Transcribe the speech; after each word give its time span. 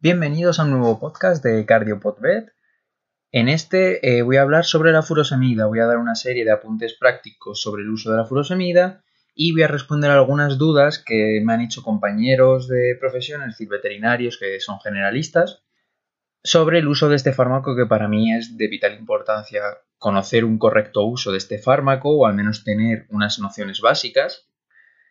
Bienvenidos 0.00 0.60
a 0.60 0.62
un 0.62 0.70
nuevo 0.70 1.00
podcast 1.00 1.42
de 1.42 1.66
CardioPodvet. 1.66 2.52
En 3.32 3.48
este 3.48 4.18
eh, 4.18 4.22
voy 4.22 4.36
a 4.36 4.42
hablar 4.42 4.64
sobre 4.64 4.92
la 4.92 5.02
furosemida, 5.02 5.66
voy 5.66 5.80
a 5.80 5.86
dar 5.86 5.98
una 5.98 6.14
serie 6.14 6.44
de 6.44 6.52
apuntes 6.52 6.94
prácticos 6.94 7.60
sobre 7.60 7.82
el 7.82 7.90
uso 7.90 8.12
de 8.12 8.18
la 8.18 8.24
furosemida 8.24 9.02
y 9.34 9.50
voy 9.50 9.62
a 9.64 9.66
responder 9.66 10.12
algunas 10.12 10.56
dudas 10.56 11.02
que 11.04 11.40
me 11.44 11.52
han 11.52 11.62
hecho 11.62 11.82
compañeros 11.82 12.68
de 12.68 12.96
profesión, 13.00 13.42
es 13.42 13.48
decir, 13.48 13.68
veterinarios 13.68 14.38
que 14.38 14.60
son 14.60 14.78
generalistas, 14.78 15.64
sobre 16.44 16.78
el 16.78 16.86
uso 16.86 17.08
de 17.08 17.16
este 17.16 17.32
fármaco 17.32 17.74
que 17.74 17.86
para 17.86 18.06
mí 18.06 18.32
es 18.32 18.56
de 18.56 18.68
vital 18.68 18.96
importancia 18.96 19.62
conocer 19.98 20.44
un 20.44 20.58
correcto 20.58 21.04
uso 21.06 21.32
de 21.32 21.38
este 21.38 21.58
fármaco 21.58 22.10
o 22.10 22.26
al 22.26 22.34
menos 22.34 22.62
tener 22.62 23.06
unas 23.10 23.40
nociones 23.40 23.80
básicas, 23.80 24.46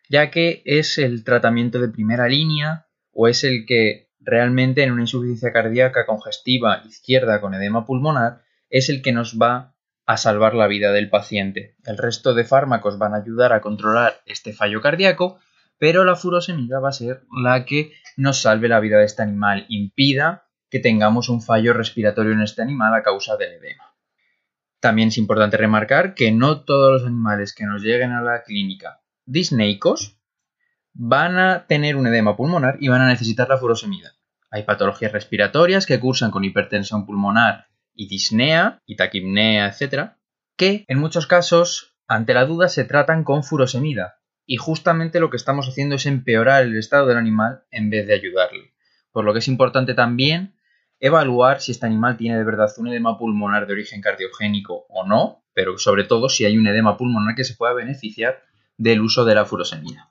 ya 0.08 0.30
que 0.30 0.62
es 0.64 0.96
el 0.96 1.24
tratamiento 1.24 1.78
de 1.78 1.88
primera 1.88 2.26
línea 2.26 2.86
o 3.12 3.28
es 3.28 3.44
el 3.44 3.66
que 3.66 4.07
realmente 4.28 4.82
en 4.82 4.92
una 4.92 5.02
insuficiencia 5.02 5.52
cardíaca 5.54 6.04
congestiva 6.04 6.82
izquierda 6.86 7.40
con 7.40 7.54
edema 7.54 7.86
pulmonar 7.86 8.42
es 8.68 8.90
el 8.90 9.00
que 9.00 9.12
nos 9.12 9.38
va 9.40 9.74
a 10.04 10.18
salvar 10.18 10.54
la 10.54 10.66
vida 10.66 10.92
del 10.92 11.08
paciente. 11.08 11.76
El 11.86 11.96
resto 11.96 12.34
de 12.34 12.44
fármacos 12.44 12.98
van 12.98 13.14
a 13.14 13.18
ayudar 13.18 13.54
a 13.54 13.62
controlar 13.62 14.20
este 14.26 14.52
fallo 14.52 14.82
cardíaco, 14.82 15.38
pero 15.78 16.04
la 16.04 16.14
furosemida 16.14 16.78
va 16.78 16.90
a 16.90 16.92
ser 16.92 17.22
la 17.42 17.64
que 17.64 17.92
nos 18.18 18.42
salve 18.42 18.68
la 18.68 18.80
vida 18.80 18.98
de 18.98 19.06
este 19.06 19.22
animal, 19.22 19.64
impida 19.70 20.46
que 20.68 20.78
tengamos 20.78 21.30
un 21.30 21.40
fallo 21.40 21.72
respiratorio 21.72 22.32
en 22.32 22.42
este 22.42 22.60
animal 22.60 22.92
a 22.94 23.02
causa 23.02 23.38
del 23.38 23.54
edema. 23.54 23.94
También 24.78 25.08
es 25.08 25.16
importante 25.16 25.56
remarcar 25.56 26.12
que 26.12 26.32
no 26.32 26.64
todos 26.64 26.92
los 26.92 27.08
animales 27.08 27.54
que 27.54 27.64
nos 27.64 27.82
lleguen 27.82 28.12
a 28.12 28.20
la 28.20 28.42
clínica 28.42 29.00
disneicos 29.24 30.20
van 30.92 31.38
a 31.38 31.66
tener 31.66 31.96
un 31.96 32.06
edema 32.06 32.36
pulmonar 32.36 32.76
y 32.78 32.88
van 32.88 33.00
a 33.00 33.08
necesitar 33.08 33.48
la 33.48 33.56
furosemida. 33.56 34.17
Hay 34.50 34.62
patologías 34.62 35.12
respiratorias 35.12 35.86
que 35.86 36.00
cursan 36.00 36.30
con 36.30 36.44
hipertensión 36.44 37.04
pulmonar 37.06 37.66
y 37.94 38.08
disnea 38.08 38.80
y 38.86 38.96
taquipnea, 38.96 39.66
etc., 39.66 40.12
que 40.56 40.84
en 40.88 40.98
muchos 40.98 41.26
casos, 41.26 41.96
ante 42.06 42.34
la 42.34 42.44
duda, 42.44 42.68
se 42.68 42.84
tratan 42.84 43.24
con 43.24 43.44
furosemida. 43.44 44.20
Y 44.46 44.56
justamente 44.56 45.20
lo 45.20 45.30
que 45.30 45.36
estamos 45.36 45.68
haciendo 45.68 45.96
es 45.96 46.06
empeorar 46.06 46.62
el 46.62 46.76
estado 46.76 47.06
del 47.06 47.18
animal 47.18 47.64
en 47.70 47.90
vez 47.90 48.06
de 48.06 48.14
ayudarle. 48.14 48.72
Por 49.12 49.24
lo 49.24 49.32
que 49.32 49.40
es 49.40 49.48
importante 49.48 49.94
también 49.94 50.54
evaluar 51.00 51.60
si 51.60 51.72
este 51.72 51.86
animal 51.86 52.16
tiene 52.16 52.38
de 52.38 52.44
verdad 52.44 52.72
un 52.78 52.88
edema 52.88 53.18
pulmonar 53.18 53.66
de 53.66 53.74
origen 53.74 54.00
cardiogénico 54.00 54.86
o 54.88 55.06
no, 55.06 55.44
pero 55.52 55.78
sobre 55.78 56.04
todo 56.04 56.28
si 56.28 56.44
hay 56.44 56.56
un 56.56 56.66
edema 56.66 56.96
pulmonar 56.96 57.34
que 57.34 57.44
se 57.44 57.54
pueda 57.54 57.74
beneficiar 57.74 58.42
del 58.76 59.00
uso 59.00 59.24
de 59.24 59.34
la 59.34 59.44
furosemida. 59.44 60.10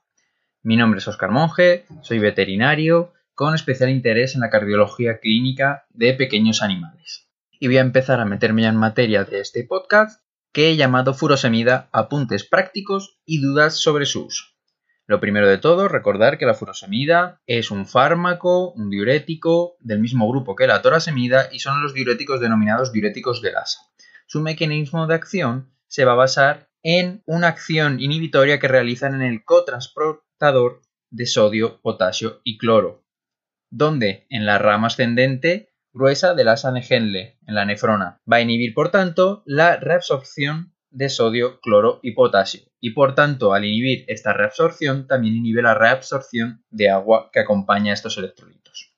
Mi 0.61 0.75
nombre 0.75 0.99
es 0.99 1.07
Oscar 1.07 1.31
Monge, 1.31 1.85
soy 2.01 2.19
veterinario 2.19 3.13
con 3.37 3.53
especial 3.53 3.91
interés 3.91 4.33
en 4.33 4.41
la 4.41 4.49
cardiología 4.49 5.19
clínica 5.19 5.85
de 5.91 6.15
pequeños 6.15 6.63
animales. 6.63 7.29
Y 7.59 7.67
voy 7.67 7.77
a 7.77 7.81
empezar 7.81 8.19
a 8.19 8.25
meterme 8.25 8.63
ya 8.63 8.69
en 8.69 8.77
materia 8.77 9.25
de 9.25 9.41
este 9.41 9.63
podcast 9.63 10.23
que 10.51 10.71
he 10.71 10.75
llamado 10.75 11.13
Furosemida 11.13 11.87
Apuntes 11.91 12.45
prácticos 12.45 13.19
y 13.27 13.39
dudas 13.39 13.75
sobre 13.75 14.07
su 14.07 14.25
uso. 14.25 14.45
Lo 15.05 15.19
primero 15.19 15.47
de 15.47 15.59
todo, 15.59 15.87
recordar 15.87 16.39
que 16.39 16.47
la 16.47 16.55
furosemida 16.55 17.39
es 17.45 17.69
un 17.69 17.85
fármaco, 17.85 18.71
un 18.71 18.89
diurético 18.89 19.77
del 19.81 19.99
mismo 19.99 20.27
grupo 20.27 20.55
que 20.55 20.65
la 20.65 20.81
torasemida 20.81 21.49
y 21.51 21.59
son 21.59 21.83
los 21.83 21.93
diuréticos 21.93 22.41
denominados 22.41 22.91
diuréticos 22.91 23.43
de 23.43 23.51
Lassa. 23.51 23.81
Su 24.25 24.41
mecanismo 24.41 25.05
de 25.05 25.13
acción 25.13 25.71
se 25.85 26.05
va 26.05 26.13
a 26.13 26.15
basar 26.15 26.71
en 26.81 27.21
una 27.27 27.49
acción 27.49 27.99
inhibitoria 27.99 28.57
que 28.57 28.67
realizan 28.67 29.13
en 29.13 29.21
el 29.21 29.43
cotransporte 29.43 30.25
de 31.11 31.25
sodio, 31.27 31.79
potasio 31.81 32.41
y 32.43 32.57
cloro, 32.57 33.06
donde 33.69 34.25
en 34.29 34.45
la 34.45 34.57
rama 34.57 34.87
ascendente 34.87 35.73
gruesa 35.93 36.33
del 36.33 36.47
asa 36.47 36.73
Henle, 36.77 37.37
en 37.47 37.55
la 37.55 37.65
nefrona. 37.65 38.21
Va 38.31 38.37
a 38.37 38.41
inhibir, 38.41 38.73
por 38.73 38.91
tanto, 38.91 39.43
la 39.45 39.77
reabsorción 39.77 40.73
de 40.89 41.09
sodio, 41.09 41.59
cloro 41.59 41.99
y 42.03 42.11
potasio. 42.11 42.61
Y 42.79 42.91
por 42.91 43.15
tanto, 43.15 43.53
al 43.53 43.65
inhibir 43.65 44.05
esta 44.07 44.33
reabsorción, 44.33 45.07
también 45.07 45.35
inhibe 45.35 45.61
la 45.61 45.73
reabsorción 45.73 46.63
de 46.69 46.89
agua 46.89 47.29
que 47.33 47.39
acompaña 47.39 47.91
a 47.91 47.95
estos 47.95 48.17
electrolitos. 48.17 48.93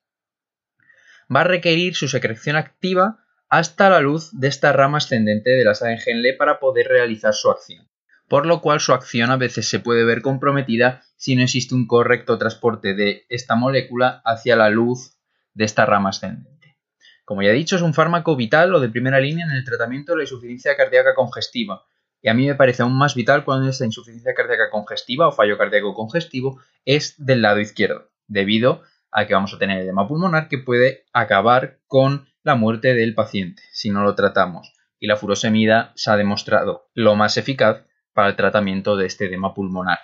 Va 1.33 1.41
a 1.41 1.45
requerir 1.45 1.95
su 1.95 2.07
secreción 2.07 2.55
activa 2.55 3.23
hasta 3.49 3.89
la 3.89 4.01
luz 4.01 4.29
de 4.33 4.47
esta 4.47 4.73
rama 4.73 4.97
ascendente 4.97 5.51
del 5.51 5.67
asa 5.67 5.91
Henle 5.93 6.33
para 6.33 6.59
poder 6.59 6.87
realizar 6.87 7.33
su 7.33 7.49
acción 7.49 7.88
por 8.29 8.45
lo 8.45 8.61
cual 8.61 8.79
su 8.79 8.93
acción 8.93 9.31
a 9.31 9.37
veces 9.37 9.67
se 9.67 9.79
puede 9.79 10.05
ver 10.05 10.21
comprometida 10.21 11.01
si 11.17 11.35
no 11.35 11.43
existe 11.43 11.75
un 11.75 11.87
correcto 11.87 12.37
transporte 12.37 12.93
de 12.93 13.25
esta 13.27 13.55
molécula 13.55 14.21
hacia 14.23 14.55
la 14.55 14.69
luz 14.69 15.17
de 15.53 15.65
esta 15.65 15.85
rama 15.85 16.09
ascendente. 16.09 16.77
Como 17.25 17.41
ya 17.41 17.49
he 17.49 17.53
dicho, 17.53 17.75
es 17.75 17.81
un 17.81 17.93
fármaco 17.93 18.35
vital 18.35 18.73
o 18.73 18.79
de 18.79 18.89
primera 18.89 19.19
línea 19.19 19.45
en 19.45 19.51
el 19.51 19.65
tratamiento 19.65 20.13
de 20.13 20.19
la 20.19 20.23
insuficiencia 20.23 20.77
cardíaca 20.77 21.13
congestiva, 21.15 21.83
y 22.21 22.29
a 22.29 22.33
mí 22.33 22.45
me 22.45 22.55
parece 22.55 22.83
aún 22.83 22.97
más 22.97 23.15
vital 23.15 23.45
cuando 23.45 23.69
esta 23.69 23.85
insuficiencia 23.85 24.33
cardíaca 24.33 24.69
congestiva 24.69 25.27
o 25.27 25.31
fallo 25.31 25.57
cardíaco 25.57 25.93
congestivo 25.93 26.59
es 26.85 27.15
del 27.17 27.41
lado 27.41 27.59
izquierdo, 27.59 28.09
debido 28.27 28.83
a 29.11 29.25
que 29.25 29.33
vamos 29.33 29.53
a 29.53 29.57
tener 29.57 29.81
edema 29.81 30.07
pulmonar 30.07 30.49
que 30.49 30.57
puede 30.57 31.05
acabar 31.13 31.79
con 31.87 32.27
la 32.43 32.55
muerte 32.55 32.93
del 32.93 33.15
paciente 33.15 33.63
si 33.71 33.89
no 33.89 34.03
lo 34.03 34.15
tratamos. 34.15 34.73
Y 34.99 35.07
la 35.07 35.15
furosemida 35.15 35.93
se 35.95 36.11
ha 36.11 36.17
demostrado 36.17 36.89
lo 36.93 37.15
más 37.15 37.37
eficaz 37.37 37.85
para 38.13 38.29
el 38.29 38.35
tratamiento 38.35 38.95
de 38.95 39.05
este 39.05 39.25
edema 39.25 39.53
pulmonar. 39.53 39.99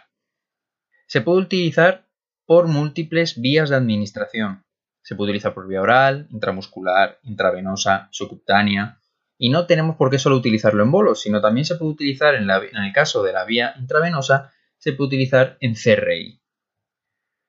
Se 1.07 1.21
puede 1.21 1.41
utilizar 1.41 2.07
por 2.45 2.67
múltiples 2.67 3.39
vías 3.39 3.69
de 3.69 3.75
administración. 3.75 4.63
Se 5.01 5.16
puede 5.16 5.31
utilizar 5.31 5.53
por 5.53 5.67
vía 5.67 5.81
oral, 5.81 6.27
intramuscular, 6.31 7.19
intravenosa, 7.23 8.07
subcutánea. 8.11 8.99
Y 9.38 9.49
no 9.49 9.67
tenemos 9.67 9.97
por 9.97 10.09
qué 10.09 10.17
solo 10.17 10.38
utilizarlo 10.38 10.83
en 10.83 10.91
bolos, 10.91 11.21
sino 11.21 11.41
también 11.41 11.65
se 11.65 11.75
puede 11.75 11.91
utilizar 11.91 12.35
en, 12.35 12.49
en 12.49 12.83
el 12.83 12.94
caso 12.94 13.21
de 13.21 13.33
la 13.33 13.45
vía 13.45 13.73
intravenosa, 13.77 14.51
se 14.77 14.94
puede 14.94 15.07
utilizar 15.07 15.57
en 15.59 15.75
CRI. 15.75 16.41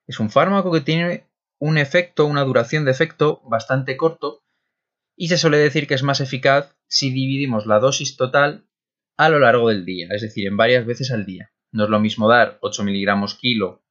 Es 0.06 0.21
un 0.21 0.31
fármaco 0.31 0.72
que 0.72 0.81
tiene 0.81 1.28
un 1.59 1.78
efecto, 1.78 2.27
una 2.27 2.45
duración 2.45 2.84
de 2.84 2.91
efecto 2.91 3.41
bastante 3.45 3.97
corto 3.97 4.43
y 5.16 5.28
se 5.28 5.39
suele 5.39 5.59
decir 5.59 5.87
que 5.87 5.95
es 5.95 6.03
más 6.03 6.21
eficaz 6.21 6.77
si 6.87 7.11
dividimos 7.11 7.66
la 7.66 7.78
dosis 7.78 8.16
total 8.16 8.66
a 9.16 9.28
lo 9.28 9.38
largo 9.38 9.69
del 9.69 9.84
día, 9.84 10.09
es 10.10 10.22
decir, 10.22 10.47
en 10.47 10.56
varias 10.56 10.87
veces 10.87 11.10
al 11.10 11.25
día. 11.25 11.50
No 11.72 11.84
es 11.84 11.91
lo 11.91 12.00
mismo 12.00 12.28
dar 12.28 12.59
8 12.60 12.84
miligramos 12.84 13.34
kilo 13.34 13.82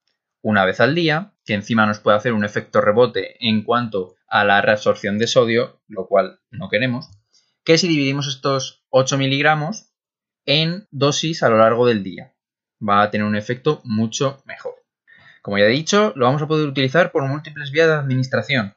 una 0.41 0.65
vez 0.65 0.79
al 0.79 0.93
día, 0.93 1.33
que 1.43 1.55
encima 1.55 1.85
nos 1.85 1.99
puede 1.99 2.17
hacer 2.17 2.33
un 2.33 2.45
efecto 2.45 2.79
rebote 2.79 3.35
en 3.47 3.63
cuanto 3.63 4.15
a 4.27 4.43
la 4.43 4.61
reabsorción 4.61 5.17
de 5.17 5.27
sodio, 5.27 5.81
lo 5.87 6.07
cual 6.07 6.39
no 6.51 6.69
queremos, 6.69 7.09
que 7.63 7.77
si 7.77 7.87
dividimos 7.87 8.27
estos 8.27 8.85
8 8.89 9.17
miligramos 9.17 9.91
en 10.45 10.87
dosis 10.91 11.41
a 11.41 11.49
lo 11.49 11.57
largo 11.57 11.87
del 11.87 12.03
día. 12.03 12.35
Va 12.87 13.01
a 13.01 13.09
tener 13.09 13.25
un 13.25 13.35
efecto 13.35 13.81
mucho 13.83 14.43
mejor. 14.45 14.75
Como 15.41 15.57
ya 15.57 15.65
he 15.65 15.69
dicho, 15.69 16.13
lo 16.15 16.25
vamos 16.25 16.41
a 16.41 16.47
poder 16.47 16.67
utilizar 16.67 17.11
por 17.11 17.23
múltiples 17.27 17.71
vías 17.71 17.87
de 17.87 17.93
administración. 17.93 18.75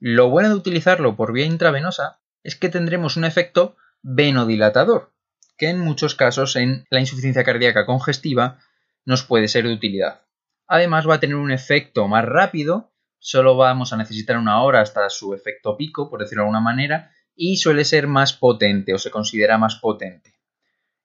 Lo 0.00 0.30
bueno 0.30 0.48
de 0.48 0.54
utilizarlo 0.54 1.16
por 1.16 1.32
vía 1.32 1.44
intravenosa 1.44 2.20
es 2.42 2.56
que 2.56 2.68
tendremos 2.68 3.16
un 3.16 3.24
efecto 3.24 3.76
venodilatador, 4.02 5.12
que 5.58 5.68
en 5.68 5.80
muchos 5.80 6.14
casos 6.14 6.56
en 6.56 6.86
la 6.88 7.00
insuficiencia 7.00 7.44
cardíaca 7.44 7.84
congestiva 7.84 8.60
nos 9.04 9.24
puede 9.24 9.48
ser 9.48 9.64
de 9.66 9.74
utilidad. 9.74 10.22
Además 10.66 11.08
va 11.08 11.14
a 11.16 11.20
tener 11.20 11.36
un 11.36 11.50
efecto 11.50 12.08
más 12.08 12.24
rápido, 12.24 12.92
solo 13.18 13.56
vamos 13.56 13.92
a 13.92 13.96
necesitar 13.96 14.38
una 14.38 14.62
hora 14.62 14.80
hasta 14.80 15.10
su 15.10 15.34
efecto 15.34 15.76
pico, 15.76 16.08
por 16.08 16.20
decirlo 16.20 16.42
de 16.42 16.46
alguna 16.46 16.60
manera, 16.60 17.10
y 17.34 17.56
suele 17.56 17.84
ser 17.84 18.06
más 18.06 18.32
potente 18.32 18.94
o 18.94 18.98
se 18.98 19.10
considera 19.10 19.58
más 19.58 19.76
potente. 19.76 20.34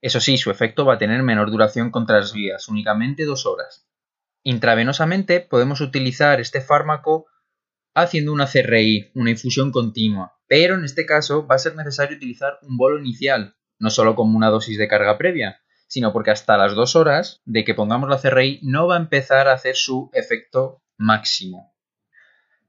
Eso 0.02 0.19
sí, 0.19 0.38
su 0.38 0.52
efecto 0.52 0.86
va 0.86 0.96
a 0.96 0.97
tener 0.97 1.24
menor 1.24 1.50
duración 1.50 1.90
contra 1.90 2.19
las 2.19 2.34
vías, 2.34 2.68
únicamente 2.68 3.24
dos 3.24 3.46
horas. 3.46 3.88
Intravenosamente 4.44 5.40
podemos 5.40 5.80
utilizar 5.80 6.42
este 6.42 6.59
fármaco 6.59 7.28
haciendo 7.96 8.34
una 8.34 8.47
CRI, 8.47 9.12
una 9.16 9.30
infusión 9.30 9.72
continua, 9.72 10.38
pero 10.48 10.75
en 10.75 10.83
este 10.83 11.06
caso 11.06 11.48
va 11.48 11.56
a 11.56 11.60
ser 11.60 11.75
necesario 11.75 12.18
utilizar 12.18 12.60
un 12.63 12.75
bolo 12.75 13.00
inicial, 13.00 13.56
no 13.83 13.89
solo 13.89 14.15
como 14.15 14.38
una 14.38 14.50
dosis 14.50 14.77
de 14.77 14.88
carga 14.88 15.18
previa, 15.18 15.59
sino 15.88 16.13
porque 16.13 16.31
hasta 16.31 16.56
las 16.56 16.74
dos 16.74 16.95
horas 16.95 17.41
de 17.44 17.65
que 17.65 17.75
pongamos 17.75 18.09
la 18.09 18.18
CRI 18.18 18.62
no 18.63 18.88
va 18.88 18.95
a 18.95 19.00
empezar 19.00 19.50
a 19.50 19.53
hacer 19.53 19.75
su 19.75 20.09
efecto 20.13 20.81
máximo. 20.97 21.75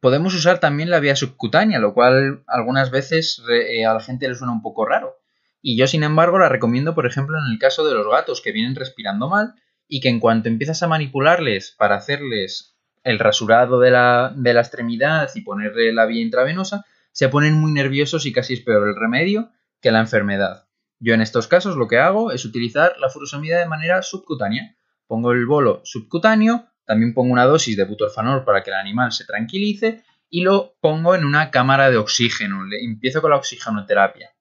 Podemos 0.01 0.35
usar 0.35 0.59
también 0.59 0.91
la 0.91 0.99
vía 0.99 1.15
subcutánea, 1.15 1.79
lo 1.79 1.95
cual 1.95 2.43
algunas 2.49 2.91
veces 2.91 3.41
eh, 3.49 3.87
a 3.87 3.95
la 3.95 4.01
gente 4.01 4.29
le 4.29 4.35
suena 4.35 4.53
un 4.53 4.61
poco 4.61 4.87
raro. 4.87 5.15
Y 5.63 5.79
yo, 5.79 5.87
sin 5.87 6.03
embargo, 6.03 6.41
la 6.41 6.49
recomiendo, 6.49 6.97
por 6.97 7.07
ejemplo, 7.07 7.39
en 7.39 7.53
el 7.53 7.61
caso 7.61 7.87
de 7.87 7.95
los 7.95 8.11
gatos 8.11 8.41
que 8.43 8.51
vienen 8.51 8.75
respirando 8.75 9.29
mal 9.29 9.55
y 9.87 10.01
que 10.01 10.09
en 10.09 10.19
cuanto 10.19 10.49
empiezas 10.49 10.83
a 10.83 10.89
manipularles 10.89 11.77
para 11.79 11.95
hacerles 11.95 12.77
el 13.05 13.21
rasurado 13.21 13.79
de 13.79 13.93
la, 13.93 14.35
extremidad 14.45 15.31
y 15.33 15.43
ponerle 15.43 15.93
la 15.93 16.07
vía 16.07 16.23
intravenosa, 16.23 16.85
se 17.13 17.29
ponen 17.29 17.55
muy 17.55 17.71
nerviosos 17.71 18.27
y 18.27 18.33
casi 18.33 18.55
es 18.55 18.61
peor 18.63 18.89
el 18.89 18.97
remedio 18.97 19.53
que 19.81 19.93
la 19.93 20.01
enfermedad. 20.01 20.64
Yo 20.99 21.15
en 21.15 21.21
estos 21.21 21.47
casos 21.47 21.77
lo 21.77 21.89
que 21.89 21.99
hago 21.99 22.33
es 22.33 22.45
utilizar 22.45 22.95
la 22.99 23.09
furosemida 23.09 23.59
de 23.59 23.67
manera 23.67 24.03
subcutánea. 24.03 24.77
Pongo 25.07 25.33
el 25.33 25.47
bolo 25.47 25.81
subcutáneo, 25.85 26.67
también 26.85 27.15
pongo 27.15 27.33
una 27.33 27.45
dosis 27.45 27.77
de 27.77 27.85
butorfanol 27.85 28.45
para 28.45 28.63
que 28.63 28.71
el 28.71 28.77
animal 28.77 29.13
se 29.13 29.25
tranquilice 29.25 30.05
y 30.31 30.43
lo 30.43 30.77
pongo 30.81 31.15
en 31.15 31.25
una 31.25 31.51
cámara 31.51 31.91
de 31.91 31.97
oxígeno. 31.97 32.65
Le 32.65 32.83
empiezo 32.83 33.21
con 33.21 33.31
la 33.31 33.37
oxigenoterapia. 33.37 34.35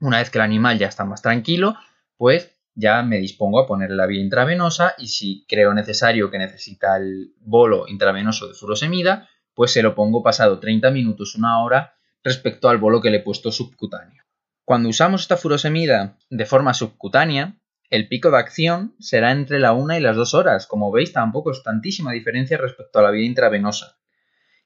Una 0.00 0.18
vez 0.18 0.30
que 0.30 0.38
el 0.38 0.42
animal 0.42 0.78
ya 0.78 0.88
está 0.88 1.04
más 1.04 1.22
tranquilo, 1.22 1.76
pues 2.16 2.50
ya 2.74 3.02
me 3.02 3.18
dispongo 3.18 3.60
a 3.60 3.66
poner 3.66 3.90
la 3.90 4.06
vía 4.06 4.20
intravenosa 4.20 4.94
y 4.98 5.08
si 5.08 5.44
creo 5.46 5.74
necesario 5.74 6.30
que 6.30 6.38
necesita 6.38 6.96
el 6.96 7.34
bolo 7.40 7.86
intravenoso 7.86 8.48
de 8.48 8.54
furosemida, 8.54 9.28
pues 9.54 9.72
se 9.72 9.82
lo 9.82 9.94
pongo 9.94 10.22
pasado 10.22 10.58
30 10.58 10.90
minutos, 10.90 11.34
una 11.34 11.62
hora 11.62 11.94
respecto 12.24 12.68
al 12.68 12.78
bolo 12.78 13.00
que 13.00 13.10
le 13.10 13.18
he 13.18 13.22
puesto 13.22 13.52
subcutáneo. 13.52 14.21
Cuando 14.64 14.88
usamos 14.88 15.22
esta 15.22 15.36
furosemida 15.36 16.18
de 16.30 16.46
forma 16.46 16.72
subcutánea, 16.72 17.58
el 17.90 18.08
pico 18.08 18.30
de 18.30 18.38
acción 18.38 18.94
será 19.00 19.32
entre 19.32 19.58
la 19.58 19.72
1 19.72 19.96
y 19.96 20.00
las 20.00 20.16
2 20.16 20.34
horas. 20.34 20.66
Como 20.68 20.92
veis, 20.92 21.12
tampoco 21.12 21.50
es 21.50 21.62
tantísima 21.64 22.12
diferencia 22.12 22.56
respecto 22.56 23.00
a 23.00 23.02
la 23.02 23.10
vía 23.10 23.26
intravenosa. 23.26 23.98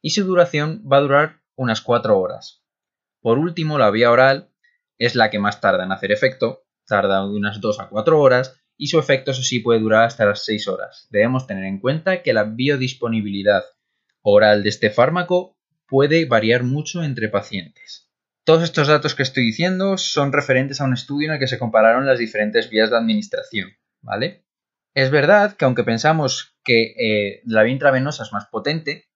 Y 0.03 0.11
su 0.11 0.25
duración 0.25 0.85
va 0.91 0.99
a 0.99 1.01
durar 1.01 1.41
unas 1.57 1.81
4 1.81 2.19
horas. 2.19 2.63
Por 3.21 3.39
último, 3.39 3.79
la 3.79 3.91
vía 3.91 4.11
oral 4.11 4.51
es 4.99 5.15
la 5.15 5.31
que 5.31 5.39
más 5.39 5.61
tarda 5.61 5.85
en 5.85 5.93
hacer 5.93 6.13
efecto, 6.13 6.67
tarda 6.87 7.27
unas 7.27 7.61
2 7.61 7.81
a 7.81 7.89
4 7.89 8.21
horas 8.21 8.61
y 8.77 8.89
su 8.89 8.99
efecto 8.99 9.31
eso 9.31 9.43
sí 9.43 9.61
puede 9.61 9.81
durar 9.81 10.05
hasta 10.05 10.27
las 10.27 10.45
6 10.45 10.69
horas. 10.69 11.09
Debemos 11.11 11.47
tener 11.47 11.65
en 11.65 11.81
cuenta 11.81 12.23
que 12.23 12.35
la 12.35 12.45
biodisponibilidad 12.45 13.65
oral 14.21 14.63
de 14.63 14.69
este 14.69 14.91
fármaco 14.91 15.57
puede 15.89 16.27
variar 16.27 16.65
mucho 16.65 17.03
entre 17.03 17.29
pacientes. 17.29 18.06
Todos 18.47 18.63
estos 18.63 18.87
datos 18.87 19.17
que 19.17 19.25
estoy 19.25 19.45
diciendo 19.45 19.99
son 19.99 20.33
referentes 20.33 20.81
a 20.81 20.85
un 20.85 20.95
estudio 20.95 21.27
en 21.27 21.35
el 21.35 21.41
que 21.41 21.49
se 21.49 21.59
compararon 21.59 22.07
las 22.07 22.21
diferentes 22.21 22.71
vías 22.71 22.91
de 22.91 22.97
administración, 22.97 23.71
¿vale? 24.03 24.47
Es 24.95 25.11
verdad 25.11 25.57
que 25.57 25.65
aunque 25.65 25.83
pensamos 25.83 26.57
que 26.63 26.95
eh, 26.97 27.43
la 27.45 27.65
vía 27.65 27.73
intravenosa 27.73 28.23
es 28.23 28.33
más 28.33 28.47
potente, 28.47 29.09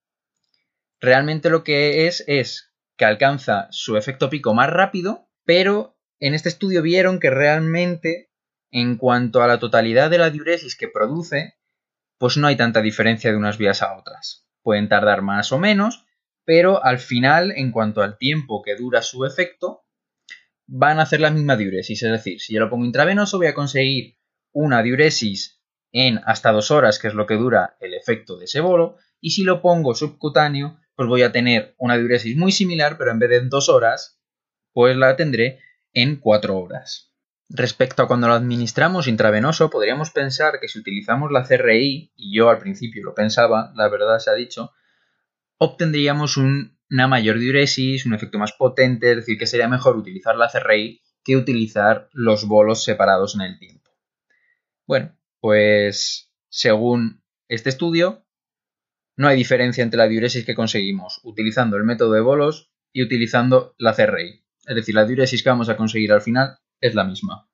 realmente 0.98 1.48
lo 1.48 1.62
que 1.62 2.08
es 2.08 2.24
es 2.26 2.72
que 2.96 3.04
alcanza 3.04 3.68
su 3.70 3.96
efecto 3.96 4.30
pico 4.30 4.52
más 4.52 4.68
rápido, 4.68 5.30
pero 5.44 5.96
en 6.18 6.34
este 6.34 6.48
estudio 6.48 6.82
vieron 6.82 7.20
que 7.20 7.30
realmente 7.30 8.32
en 8.72 8.96
cuanto 8.96 9.44
a 9.44 9.46
la 9.46 9.60
totalidad 9.60 10.10
de 10.10 10.18
la 10.18 10.30
diuresis 10.30 10.74
que 10.74 10.88
produce, 10.88 11.54
pues 12.18 12.36
no 12.36 12.48
hay 12.48 12.56
tanta 12.56 12.82
diferencia 12.82 13.30
de 13.30 13.36
unas 13.36 13.58
vías 13.58 13.80
a 13.80 13.96
otras. 13.96 14.48
Pueden 14.62 14.88
tardar 14.88 15.22
más 15.22 15.52
o 15.52 15.60
menos, 15.60 16.04
pero 16.50 16.84
al 16.84 16.98
final, 16.98 17.52
en 17.54 17.70
cuanto 17.70 18.02
al 18.02 18.18
tiempo 18.18 18.60
que 18.60 18.74
dura 18.74 19.02
su 19.02 19.24
efecto, 19.24 19.84
van 20.66 20.98
a 20.98 21.02
hacer 21.02 21.20
la 21.20 21.30
misma 21.30 21.56
diuresis. 21.56 22.02
Es 22.02 22.10
decir, 22.10 22.40
si 22.40 22.54
yo 22.54 22.58
lo 22.58 22.68
pongo 22.68 22.84
intravenoso, 22.84 23.38
voy 23.38 23.46
a 23.46 23.54
conseguir 23.54 24.18
una 24.50 24.82
diuresis 24.82 25.62
en 25.92 26.20
hasta 26.24 26.50
dos 26.50 26.72
horas, 26.72 26.98
que 26.98 27.06
es 27.06 27.14
lo 27.14 27.28
que 27.28 27.36
dura 27.36 27.76
el 27.78 27.94
efecto 27.94 28.36
de 28.36 28.46
ese 28.46 28.58
bolo, 28.58 28.96
y 29.20 29.30
si 29.30 29.44
lo 29.44 29.62
pongo 29.62 29.94
subcutáneo, 29.94 30.80
pues 30.96 31.08
voy 31.08 31.22
a 31.22 31.30
tener 31.30 31.76
una 31.78 31.96
diuresis 31.96 32.36
muy 32.36 32.50
similar, 32.50 32.98
pero 32.98 33.12
en 33.12 33.20
vez 33.20 33.30
de 33.30 33.36
en 33.36 33.48
dos 33.48 33.68
horas, 33.68 34.20
pues 34.72 34.96
la 34.96 35.14
tendré 35.14 35.60
en 35.92 36.16
cuatro 36.16 36.58
horas. 36.58 37.12
Respecto 37.48 38.02
a 38.02 38.08
cuando 38.08 38.26
lo 38.26 38.34
administramos 38.34 39.06
intravenoso, 39.06 39.70
podríamos 39.70 40.10
pensar 40.10 40.58
que 40.60 40.66
si 40.66 40.80
utilizamos 40.80 41.30
la 41.30 41.44
CRI, 41.44 42.12
y 42.16 42.36
yo 42.36 42.50
al 42.50 42.58
principio 42.58 43.04
lo 43.04 43.14
pensaba, 43.14 43.72
la 43.76 43.88
verdad 43.88 44.18
se 44.18 44.30
ha 44.30 44.34
dicho, 44.34 44.72
obtendríamos 45.62 46.38
una 46.38 47.06
mayor 47.06 47.38
diuresis, 47.38 48.06
un 48.06 48.14
efecto 48.14 48.38
más 48.38 48.52
potente, 48.52 49.10
es 49.10 49.16
decir, 49.18 49.38
que 49.38 49.46
sería 49.46 49.68
mejor 49.68 49.96
utilizar 49.96 50.34
la 50.36 50.48
CRI 50.48 51.02
que 51.22 51.36
utilizar 51.36 52.08
los 52.12 52.46
bolos 52.46 52.82
separados 52.82 53.34
en 53.34 53.42
el 53.42 53.58
tiempo. 53.58 53.90
Bueno, 54.86 55.14
pues 55.38 56.32
según 56.48 57.22
este 57.46 57.68
estudio, 57.68 58.24
no 59.16 59.28
hay 59.28 59.36
diferencia 59.36 59.84
entre 59.84 59.98
la 59.98 60.08
diuresis 60.08 60.46
que 60.46 60.54
conseguimos 60.54 61.20
utilizando 61.24 61.76
el 61.76 61.84
método 61.84 62.12
de 62.12 62.22
bolos 62.22 62.72
y 62.90 63.02
utilizando 63.02 63.74
la 63.76 63.92
CRI. 63.92 64.42
Es 64.66 64.74
decir, 64.74 64.94
la 64.94 65.04
diuresis 65.04 65.42
que 65.42 65.50
vamos 65.50 65.68
a 65.68 65.76
conseguir 65.76 66.10
al 66.12 66.22
final 66.22 66.56
es 66.80 66.94
la 66.94 67.04
misma. 67.04 67.50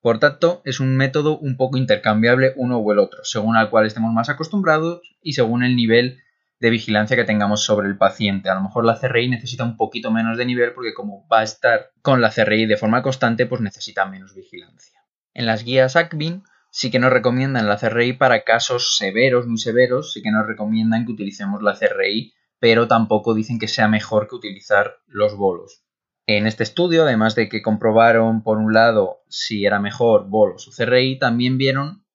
Por 0.00 0.18
tanto, 0.18 0.62
es 0.64 0.80
un 0.80 0.96
método 0.96 1.38
un 1.38 1.58
poco 1.58 1.76
intercambiable 1.76 2.54
uno 2.56 2.78
o 2.78 2.92
el 2.92 2.98
otro, 2.98 3.22
según 3.22 3.56
al 3.56 3.68
cual 3.68 3.84
estemos 3.84 4.14
más 4.14 4.30
acostumbrados 4.30 5.02
y 5.20 5.34
según 5.34 5.62
el 5.62 5.76
nivel 5.76 6.22
de 6.62 6.70
vigilancia 6.70 7.16
que 7.16 7.24
tengamos 7.24 7.64
sobre 7.64 7.88
el 7.88 7.98
paciente. 7.98 8.48
A 8.48 8.54
lo 8.54 8.62
mejor 8.62 8.84
la 8.84 8.96
CRI 8.96 9.28
necesita 9.28 9.64
un 9.64 9.76
poquito 9.76 10.12
menos 10.12 10.38
de 10.38 10.46
nivel 10.46 10.74
porque 10.74 10.94
como 10.94 11.26
va 11.26 11.40
a 11.40 11.42
estar 11.42 11.90
con 12.02 12.20
la 12.20 12.30
CRI 12.30 12.66
de 12.66 12.76
forma 12.76 13.02
constante, 13.02 13.46
pues 13.46 13.60
necesita 13.60 14.06
menos 14.06 14.32
vigilancia. 14.36 15.00
En 15.34 15.46
las 15.46 15.64
guías 15.64 15.96
ACBIN 15.96 16.44
sí 16.70 16.92
que 16.92 17.00
nos 17.00 17.12
recomiendan 17.12 17.66
la 17.66 17.78
CRI 17.78 18.12
para 18.12 18.44
casos 18.44 18.96
severos, 18.96 19.48
muy 19.48 19.58
severos, 19.58 20.12
sí 20.12 20.22
que 20.22 20.30
nos 20.30 20.46
recomiendan 20.46 21.04
que 21.04 21.10
utilicemos 21.10 21.64
la 21.64 21.76
CRI, 21.76 22.32
pero 22.60 22.86
tampoco 22.86 23.34
dicen 23.34 23.58
que 23.58 23.66
sea 23.66 23.88
mejor 23.88 24.28
que 24.28 24.36
utilizar 24.36 24.98
los 25.08 25.36
bolos. 25.36 25.82
En 26.28 26.46
este 26.46 26.62
estudio, 26.62 27.02
además 27.02 27.34
de 27.34 27.48
que 27.48 27.60
comprobaron 27.60 28.44
por 28.44 28.58
un 28.58 28.72
lado 28.72 29.24
si 29.28 29.66
era 29.66 29.80
mejor 29.80 30.28
bolos 30.28 30.68
o 30.68 30.70
CRI, 30.70 31.18
también 31.18 31.58
vieron 31.58 32.06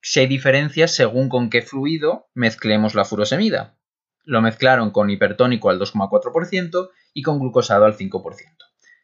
si 0.00 0.20
hay 0.20 0.26
diferencias 0.26 0.94
según 0.94 1.28
con 1.28 1.50
qué 1.50 1.60
fluido 1.60 2.30
mezclemos 2.32 2.94
la 2.94 3.04
furosemida. 3.04 3.76
Lo 4.24 4.42
mezclaron 4.42 4.90
con 4.90 5.10
hipertónico 5.10 5.70
al 5.70 5.78
2,4% 5.78 6.90
y 7.14 7.22
con 7.22 7.38
glucosado 7.38 7.84
al 7.84 7.96
5%. 7.96 8.22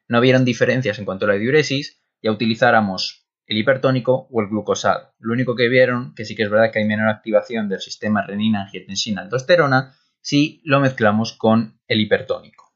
No 0.09 0.21
vieron 0.21 0.45
diferencias 0.45 0.99
en 0.99 1.05
cuanto 1.05 1.25
a 1.25 1.29
la 1.29 1.35
diuresis, 1.35 2.01
ya 2.23 2.31
utilizáramos 2.31 3.27
el 3.47 3.59
hipertónico 3.59 4.29
o 4.31 4.41
el 4.41 4.49
glucosado. 4.49 5.15
Lo 5.19 5.33
único 5.33 5.55
que 5.55 5.69
vieron, 5.69 6.15
que 6.15 6.25
sí 6.25 6.35
que 6.35 6.43
es 6.43 6.51
verdad 6.51 6.73
que 6.73 6.81
hay 6.81 6.85
menor 6.85 7.09
activación 7.09 7.69
del 7.69 7.81
sistema 7.81 8.23
renina, 8.27 8.63
angiotensina, 8.63 9.23
aldosterona, 9.23 9.95
si 10.21 10.61
lo 10.65 10.81
mezclamos 10.81 11.33
con 11.33 11.81
el 11.87 12.01
hipertónico. 12.01 12.75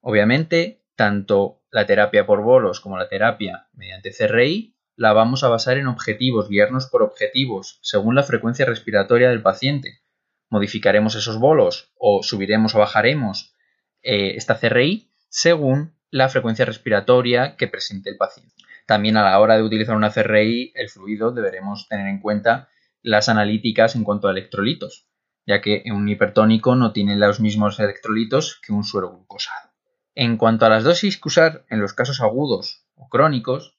Obviamente, 0.00 0.84
tanto 0.96 1.62
la 1.70 1.86
terapia 1.86 2.26
por 2.26 2.42
bolos 2.42 2.80
como 2.80 2.98
la 2.98 3.08
terapia 3.08 3.68
mediante 3.72 4.12
CRI 4.12 4.76
la 4.96 5.14
vamos 5.14 5.44
a 5.44 5.48
basar 5.48 5.78
en 5.78 5.86
objetivos, 5.86 6.50
guiarnos 6.50 6.86
por 6.86 7.02
objetivos, 7.02 7.78
según 7.80 8.14
la 8.14 8.22
frecuencia 8.22 8.66
respiratoria 8.66 9.30
del 9.30 9.40
paciente, 9.40 10.02
modificaremos 10.50 11.14
esos 11.14 11.38
bolos 11.38 11.92
o 11.96 12.22
subiremos 12.22 12.74
o 12.74 12.78
bajaremos 12.78 13.54
eh, 14.02 14.34
esta 14.36 14.58
CRI 14.58 15.10
según 15.28 15.94
la 16.10 16.28
frecuencia 16.28 16.64
respiratoria 16.64 17.56
que 17.56 17.68
presente 17.68 18.10
el 18.10 18.16
paciente. 18.16 18.54
También 18.86 19.16
a 19.16 19.22
la 19.22 19.38
hora 19.38 19.56
de 19.56 19.62
utilizar 19.62 19.96
una 19.96 20.10
CRI, 20.10 20.72
el 20.74 20.88
fluido 20.88 21.30
deberemos 21.30 21.88
tener 21.88 22.08
en 22.08 22.20
cuenta 22.20 22.68
las 23.02 23.28
analíticas 23.28 23.94
en 23.94 24.02
cuanto 24.02 24.26
a 24.26 24.32
electrolitos, 24.32 25.06
ya 25.46 25.60
que 25.60 25.84
un 25.86 26.08
hipertónico 26.08 26.74
no 26.74 26.92
tiene 26.92 27.16
los 27.16 27.40
mismos 27.40 27.78
electrolitos 27.78 28.60
que 28.60 28.72
un 28.72 28.84
suero 28.84 29.10
glucosado. 29.10 29.70
En 30.16 30.36
cuanto 30.36 30.66
a 30.66 30.68
las 30.68 30.82
dosis 30.82 31.18
que 31.18 31.28
usar 31.28 31.64
en 31.70 31.80
los 31.80 31.92
casos 31.92 32.20
agudos 32.20 32.84
o 32.96 33.08
crónicos, 33.08 33.78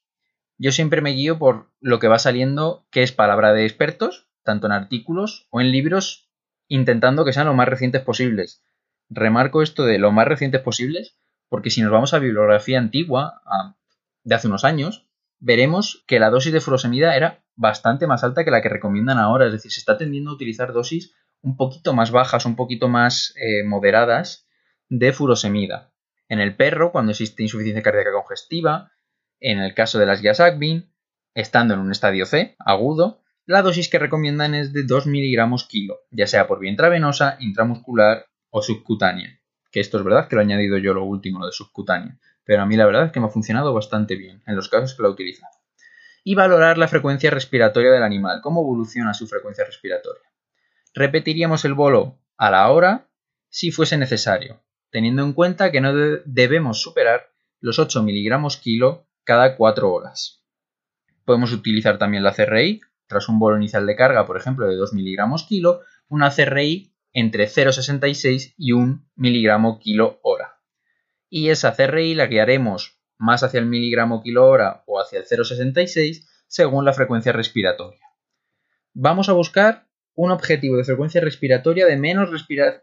yo 0.56 0.72
siempre 0.72 1.02
me 1.02 1.10
guío 1.10 1.38
por 1.38 1.70
lo 1.80 1.98
que 1.98 2.08
va 2.08 2.18
saliendo, 2.18 2.86
que 2.90 3.02
es 3.02 3.12
palabra 3.12 3.52
de 3.52 3.64
expertos, 3.64 4.28
tanto 4.42 4.66
en 4.66 4.72
artículos 4.72 5.46
o 5.50 5.60
en 5.60 5.70
libros 5.70 6.31
intentando 6.74 7.24
que 7.24 7.32
sean 7.32 7.46
lo 7.46 7.54
más 7.54 7.68
recientes 7.68 8.02
posibles. 8.02 8.62
Remarco 9.10 9.62
esto 9.62 9.84
de 9.84 9.98
lo 9.98 10.10
más 10.10 10.26
recientes 10.26 10.62
posibles 10.62 11.16
porque 11.48 11.68
si 11.68 11.82
nos 11.82 11.92
vamos 11.92 12.14
a 12.14 12.18
bibliografía 12.18 12.78
antigua, 12.78 13.42
de 14.24 14.34
hace 14.34 14.48
unos 14.48 14.64
años, 14.64 15.06
veremos 15.38 16.02
que 16.06 16.18
la 16.18 16.30
dosis 16.30 16.50
de 16.50 16.62
furosemida 16.62 17.14
era 17.14 17.44
bastante 17.56 18.06
más 18.06 18.24
alta 18.24 18.42
que 18.42 18.50
la 18.50 18.62
que 18.62 18.70
recomiendan 18.70 19.18
ahora. 19.18 19.44
Es 19.44 19.52
decir, 19.52 19.70
se 19.70 19.80
está 19.80 19.98
tendiendo 19.98 20.30
a 20.30 20.34
utilizar 20.34 20.72
dosis 20.72 21.14
un 21.42 21.58
poquito 21.58 21.92
más 21.92 22.10
bajas, 22.10 22.46
un 22.46 22.56
poquito 22.56 22.88
más 22.88 23.34
eh, 23.36 23.64
moderadas 23.64 24.46
de 24.88 25.12
furosemida. 25.12 25.92
En 26.26 26.40
el 26.40 26.56
perro, 26.56 26.90
cuando 26.90 27.10
existe 27.10 27.42
insuficiencia 27.42 27.82
cardíaca 27.82 28.12
congestiva, 28.12 28.92
en 29.38 29.58
el 29.58 29.74
caso 29.74 29.98
de 29.98 30.06
las 30.06 30.22
guías 30.22 30.40
ACBIN, 30.40 30.90
estando 31.34 31.74
en 31.74 31.80
un 31.80 31.90
estadio 31.90 32.24
C, 32.24 32.56
agudo, 32.60 33.21
la 33.46 33.62
dosis 33.62 33.88
que 33.88 33.98
recomiendan 33.98 34.54
es 34.54 34.72
de 34.72 34.84
2 34.84 35.06
miligramos 35.06 35.66
kilo, 35.66 36.00
ya 36.10 36.26
sea 36.26 36.46
por 36.46 36.60
vía 36.60 36.70
intravenosa, 36.70 37.36
intramuscular 37.40 38.26
o 38.50 38.62
subcutánea. 38.62 39.40
Que 39.70 39.80
esto 39.80 39.98
es 39.98 40.04
verdad 40.04 40.28
que 40.28 40.36
lo 40.36 40.42
he 40.42 40.44
añadido 40.44 40.78
yo 40.78 40.94
lo 40.94 41.04
último, 41.04 41.40
lo 41.40 41.46
de 41.46 41.52
subcutánea. 41.52 42.18
Pero 42.44 42.62
a 42.62 42.66
mí 42.66 42.76
la 42.76 42.86
verdad 42.86 43.06
es 43.06 43.12
que 43.12 43.20
me 43.20 43.26
ha 43.26 43.30
funcionado 43.30 43.72
bastante 43.72 44.16
bien 44.16 44.42
en 44.46 44.54
los 44.54 44.68
casos 44.68 44.94
que 44.94 45.02
lo 45.02 45.08
he 45.08 45.12
utilizado. 45.12 45.52
Y 46.24 46.34
valorar 46.34 46.78
la 46.78 46.88
frecuencia 46.88 47.30
respiratoria 47.30 47.90
del 47.90 48.02
animal, 48.02 48.40
cómo 48.42 48.60
evoluciona 48.60 49.14
su 49.14 49.26
frecuencia 49.26 49.64
respiratoria. 49.64 50.22
Repetiríamos 50.94 51.64
el 51.64 51.74
bolo 51.74 52.18
a 52.36 52.50
la 52.50 52.70
hora 52.70 53.08
si 53.48 53.70
fuese 53.72 53.96
necesario, 53.96 54.62
teniendo 54.90 55.24
en 55.24 55.32
cuenta 55.32 55.72
que 55.72 55.80
no 55.80 55.92
debemos 56.24 56.80
superar 56.80 57.32
los 57.60 57.78
8 57.78 58.02
miligramos 58.02 58.56
kilo 58.56 59.06
cada 59.24 59.56
4 59.56 59.92
horas. 59.92 60.44
Podemos 61.24 61.52
utilizar 61.52 61.98
también 61.98 62.22
la 62.22 62.34
CRI 62.34 62.80
tras 63.06 63.28
un 63.28 63.38
bolo 63.38 63.56
inicial 63.56 63.86
de 63.86 63.96
carga, 63.96 64.26
por 64.26 64.36
ejemplo, 64.36 64.66
de 64.66 64.76
2 64.76 64.92
miligramos 64.94 65.44
kilo, 65.44 65.80
una 66.08 66.30
CRI 66.30 66.94
entre 67.12 67.46
0,66 67.46 68.54
y 68.56 68.72
1 68.72 69.04
miligramo 69.16 69.78
kilo 69.78 70.18
hora. 70.22 70.60
Y 71.28 71.50
esa 71.50 71.74
CRI 71.74 72.14
la 72.14 72.26
guiaremos 72.26 72.98
más 73.18 73.42
hacia 73.42 73.60
el 73.60 73.66
miligramo 73.66 74.22
kilo 74.22 74.46
hora 74.46 74.82
o 74.86 75.00
hacia 75.00 75.20
el 75.20 75.26
0,66 75.26 76.26
según 76.46 76.84
la 76.84 76.92
frecuencia 76.92 77.32
respiratoria. 77.32 78.00
Vamos 78.92 79.28
a 79.28 79.32
buscar 79.32 79.86
un 80.14 80.30
objetivo 80.30 80.76
de 80.76 80.84
frecuencia 80.84 81.20
respiratoria 81.20 81.86
de 81.86 81.96
menos, 81.96 82.30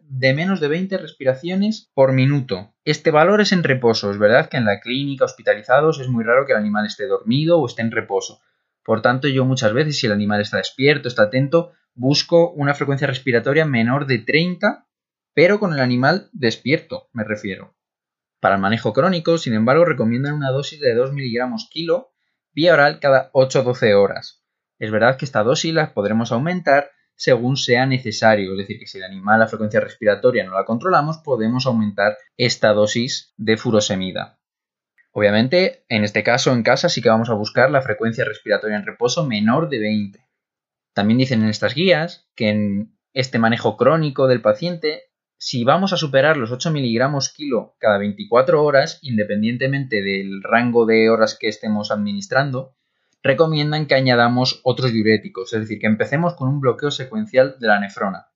de 0.01 0.33
menos 0.33 0.59
de 0.59 0.67
20 0.67 0.97
respiraciones 0.97 1.91
por 1.93 2.13
minuto. 2.13 2.73
Este 2.83 3.11
valor 3.11 3.41
es 3.41 3.51
en 3.51 3.63
reposo. 3.63 4.09
Es 4.09 4.17
verdad 4.17 4.49
que 4.49 4.57
en 4.57 4.65
la 4.65 4.79
clínica, 4.79 5.25
hospitalizados, 5.25 5.99
es 5.99 6.07
muy 6.07 6.23
raro 6.23 6.45
que 6.45 6.53
el 6.53 6.57
animal 6.57 6.87
esté 6.87 7.05
dormido 7.05 7.59
o 7.59 7.67
esté 7.67 7.83
en 7.83 7.91
reposo. 7.91 8.41
Por 8.89 9.03
tanto, 9.03 9.27
yo 9.27 9.45
muchas 9.45 9.71
veces, 9.71 9.99
si 9.99 10.07
el 10.07 10.13
animal 10.13 10.41
está 10.41 10.57
despierto, 10.57 11.07
está 11.09 11.21
atento, 11.25 11.73
busco 11.93 12.49
una 12.53 12.73
frecuencia 12.73 13.05
respiratoria 13.05 13.63
menor 13.63 14.07
de 14.07 14.17
30, 14.17 14.87
pero 15.35 15.59
con 15.59 15.75
el 15.75 15.79
animal 15.79 16.27
despierto, 16.33 17.07
me 17.13 17.23
refiero. 17.23 17.75
Para 18.39 18.55
el 18.55 18.61
manejo 18.61 18.91
crónico, 18.91 19.37
sin 19.37 19.53
embargo, 19.53 19.85
recomiendan 19.85 20.33
una 20.33 20.49
dosis 20.49 20.79
de 20.79 20.95
2 20.95 21.13
miligramos 21.13 21.69
kilo 21.69 22.13
vía 22.51 22.73
oral 22.73 22.99
cada 22.99 23.31
8-12 23.33 23.93
horas. 23.93 24.43
Es 24.79 24.89
verdad 24.89 25.17
que 25.17 25.25
esta 25.25 25.43
dosis 25.43 25.71
la 25.71 25.93
podremos 25.93 26.31
aumentar 26.31 26.89
según 27.13 27.57
sea 27.57 27.85
necesario. 27.85 28.53
Es 28.53 28.57
decir, 28.57 28.79
que 28.79 28.87
si 28.87 28.97
el 28.97 29.03
animal 29.03 29.39
la 29.39 29.47
frecuencia 29.47 29.81
respiratoria 29.81 30.43
no 30.45 30.55
la 30.55 30.65
controlamos, 30.65 31.19
podemos 31.19 31.67
aumentar 31.67 32.17
esta 32.37 32.73
dosis 32.73 33.35
de 33.37 33.55
furosemida. 33.55 34.38
Obviamente, 35.19 35.83
en 35.89 36.05
este 36.05 36.23
caso 36.23 36.53
en 36.53 36.63
casa 36.63 36.87
sí 36.87 37.01
que 37.01 37.09
vamos 37.09 37.29
a 37.29 37.33
buscar 37.33 37.69
la 37.71 37.81
frecuencia 37.81 38.23
respiratoria 38.23 38.77
en 38.77 38.85
reposo 38.85 39.25
menor 39.25 39.67
de 39.67 39.79
20. 39.79 40.25
También 40.93 41.17
dicen 41.17 41.43
en 41.43 41.49
estas 41.49 41.75
guías 41.75 42.29
que 42.37 42.47
en 42.47 42.97
este 43.11 43.37
manejo 43.37 43.75
crónico 43.75 44.29
del 44.29 44.41
paciente, 44.41 45.11
si 45.37 45.65
vamos 45.65 45.91
a 45.91 45.97
superar 45.97 46.37
los 46.37 46.53
8 46.53 46.71
miligramos 46.71 47.33
kilo 47.33 47.75
cada 47.79 47.97
24 47.97 48.63
horas, 48.63 48.99
independientemente 49.01 50.01
del 50.01 50.41
rango 50.41 50.85
de 50.85 51.09
horas 51.09 51.37
que 51.37 51.49
estemos 51.49 51.91
administrando, 51.91 52.77
recomiendan 53.21 53.87
que 53.87 53.95
añadamos 53.95 54.61
otros 54.63 54.93
diuréticos, 54.93 55.51
es 55.51 55.59
decir, 55.59 55.79
que 55.79 55.87
empecemos 55.87 56.35
con 56.35 56.47
un 56.47 56.61
bloqueo 56.61 56.91
secuencial 56.91 57.57
de 57.59 57.67
la 57.67 57.81
nefrona, 57.81 58.27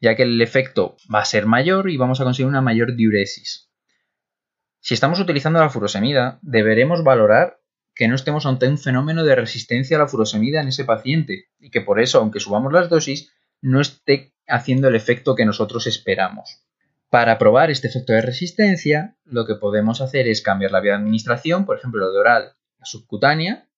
ya 0.00 0.16
que 0.16 0.22
el 0.22 0.40
efecto 0.40 0.96
va 1.14 1.20
a 1.20 1.26
ser 1.26 1.44
mayor 1.44 1.90
y 1.90 1.98
vamos 1.98 2.22
a 2.22 2.24
conseguir 2.24 2.48
una 2.48 2.62
mayor 2.62 2.96
diuresis. 2.96 3.69
Si 4.80 4.94
estamos 4.94 5.20
utilizando 5.20 5.60
la 5.60 5.68
furosemida, 5.68 6.38
deberemos 6.42 7.04
valorar 7.04 7.60
que 7.94 8.08
no 8.08 8.14
estemos 8.14 8.46
ante 8.46 8.66
un 8.66 8.78
fenómeno 8.78 9.24
de 9.24 9.34
resistencia 9.34 9.96
a 9.96 10.00
la 10.00 10.08
furosemida 10.08 10.60
en 10.60 10.68
ese 10.68 10.84
paciente 10.84 11.48
y 11.58 11.70
que 11.70 11.82
por 11.82 12.00
eso, 12.00 12.18
aunque 12.18 12.40
subamos 12.40 12.72
las 12.72 12.88
dosis, 12.88 13.30
no 13.60 13.80
esté 13.80 14.32
haciendo 14.46 14.88
el 14.88 14.96
efecto 14.96 15.34
que 15.34 15.44
nosotros 15.44 15.86
esperamos. 15.86 16.64
Para 17.10 17.38
probar 17.38 17.70
este 17.70 17.88
efecto 17.88 18.12
de 18.14 18.22
resistencia, 18.22 19.16
lo 19.24 19.44
que 19.44 19.56
podemos 19.56 20.00
hacer 20.00 20.28
es 20.28 20.42
cambiar 20.42 20.70
la 20.70 20.80
vía 20.80 20.92
de 20.92 20.98
administración, 20.98 21.66
por 21.66 21.76
ejemplo, 21.76 22.10
de 22.10 22.18
oral 22.18 22.52
a 22.78 22.84
subcutánea, 22.86 23.68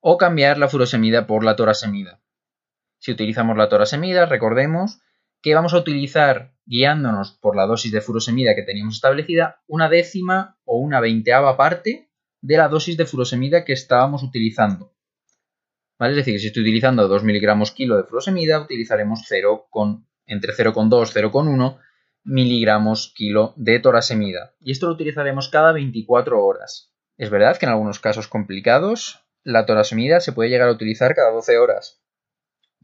o 0.00 0.18
cambiar 0.18 0.58
la 0.58 0.68
furosemida 0.68 1.26
por 1.26 1.44
la 1.44 1.56
torasemida. 1.56 2.20
Si 2.98 3.12
utilizamos 3.12 3.56
la 3.56 3.68
torasemida, 3.68 4.26
recordemos 4.26 5.00
que 5.42 5.54
vamos 5.54 5.74
a 5.74 5.78
utilizar, 5.78 6.54
guiándonos 6.66 7.32
por 7.32 7.56
la 7.56 7.66
dosis 7.66 7.92
de 7.92 8.00
furosemida 8.00 8.54
que 8.54 8.62
teníamos 8.62 8.96
establecida, 8.96 9.60
una 9.66 9.88
décima 9.88 10.58
o 10.64 10.78
una 10.78 11.00
veinteava 11.00 11.56
parte 11.56 12.10
de 12.40 12.56
la 12.56 12.68
dosis 12.68 12.96
de 12.96 13.06
furosemida 13.06 13.64
que 13.64 13.72
estábamos 13.72 14.22
utilizando. 14.22 14.94
¿Vale? 15.98 16.12
Es 16.12 16.24
decir, 16.24 16.40
si 16.40 16.46
estoy 16.46 16.62
utilizando 16.62 17.06
2 17.08 17.24
miligramos 17.24 17.72
kilo 17.72 17.96
de 17.96 18.04
furosemida, 18.04 18.60
utilizaremos 18.60 19.22
0 19.26 19.66
con, 19.68 20.06
entre 20.26 20.54
0,2 20.54 21.10
y 21.10 21.18
0,1 21.20 21.78
miligramos 22.24 23.12
kilo 23.14 23.52
de 23.56 23.80
torasemida. 23.80 24.54
Y 24.60 24.72
esto 24.72 24.86
lo 24.86 24.94
utilizaremos 24.94 25.48
cada 25.48 25.72
24 25.72 26.42
horas. 26.42 26.94
Es 27.18 27.28
verdad 27.28 27.58
que 27.58 27.66
en 27.66 27.72
algunos 27.72 28.00
casos 28.00 28.28
complicados 28.28 29.26
la 29.42 29.66
torasemida 29.66 30.20
se 30.20 30.32
puede 30.32 30.50
llegar 30.50 30.68
a 30.68 30.72
utilizar 30.72 31.14
cada 31.14 31.32
12 31.32 31.58
horas. 31.58 31.99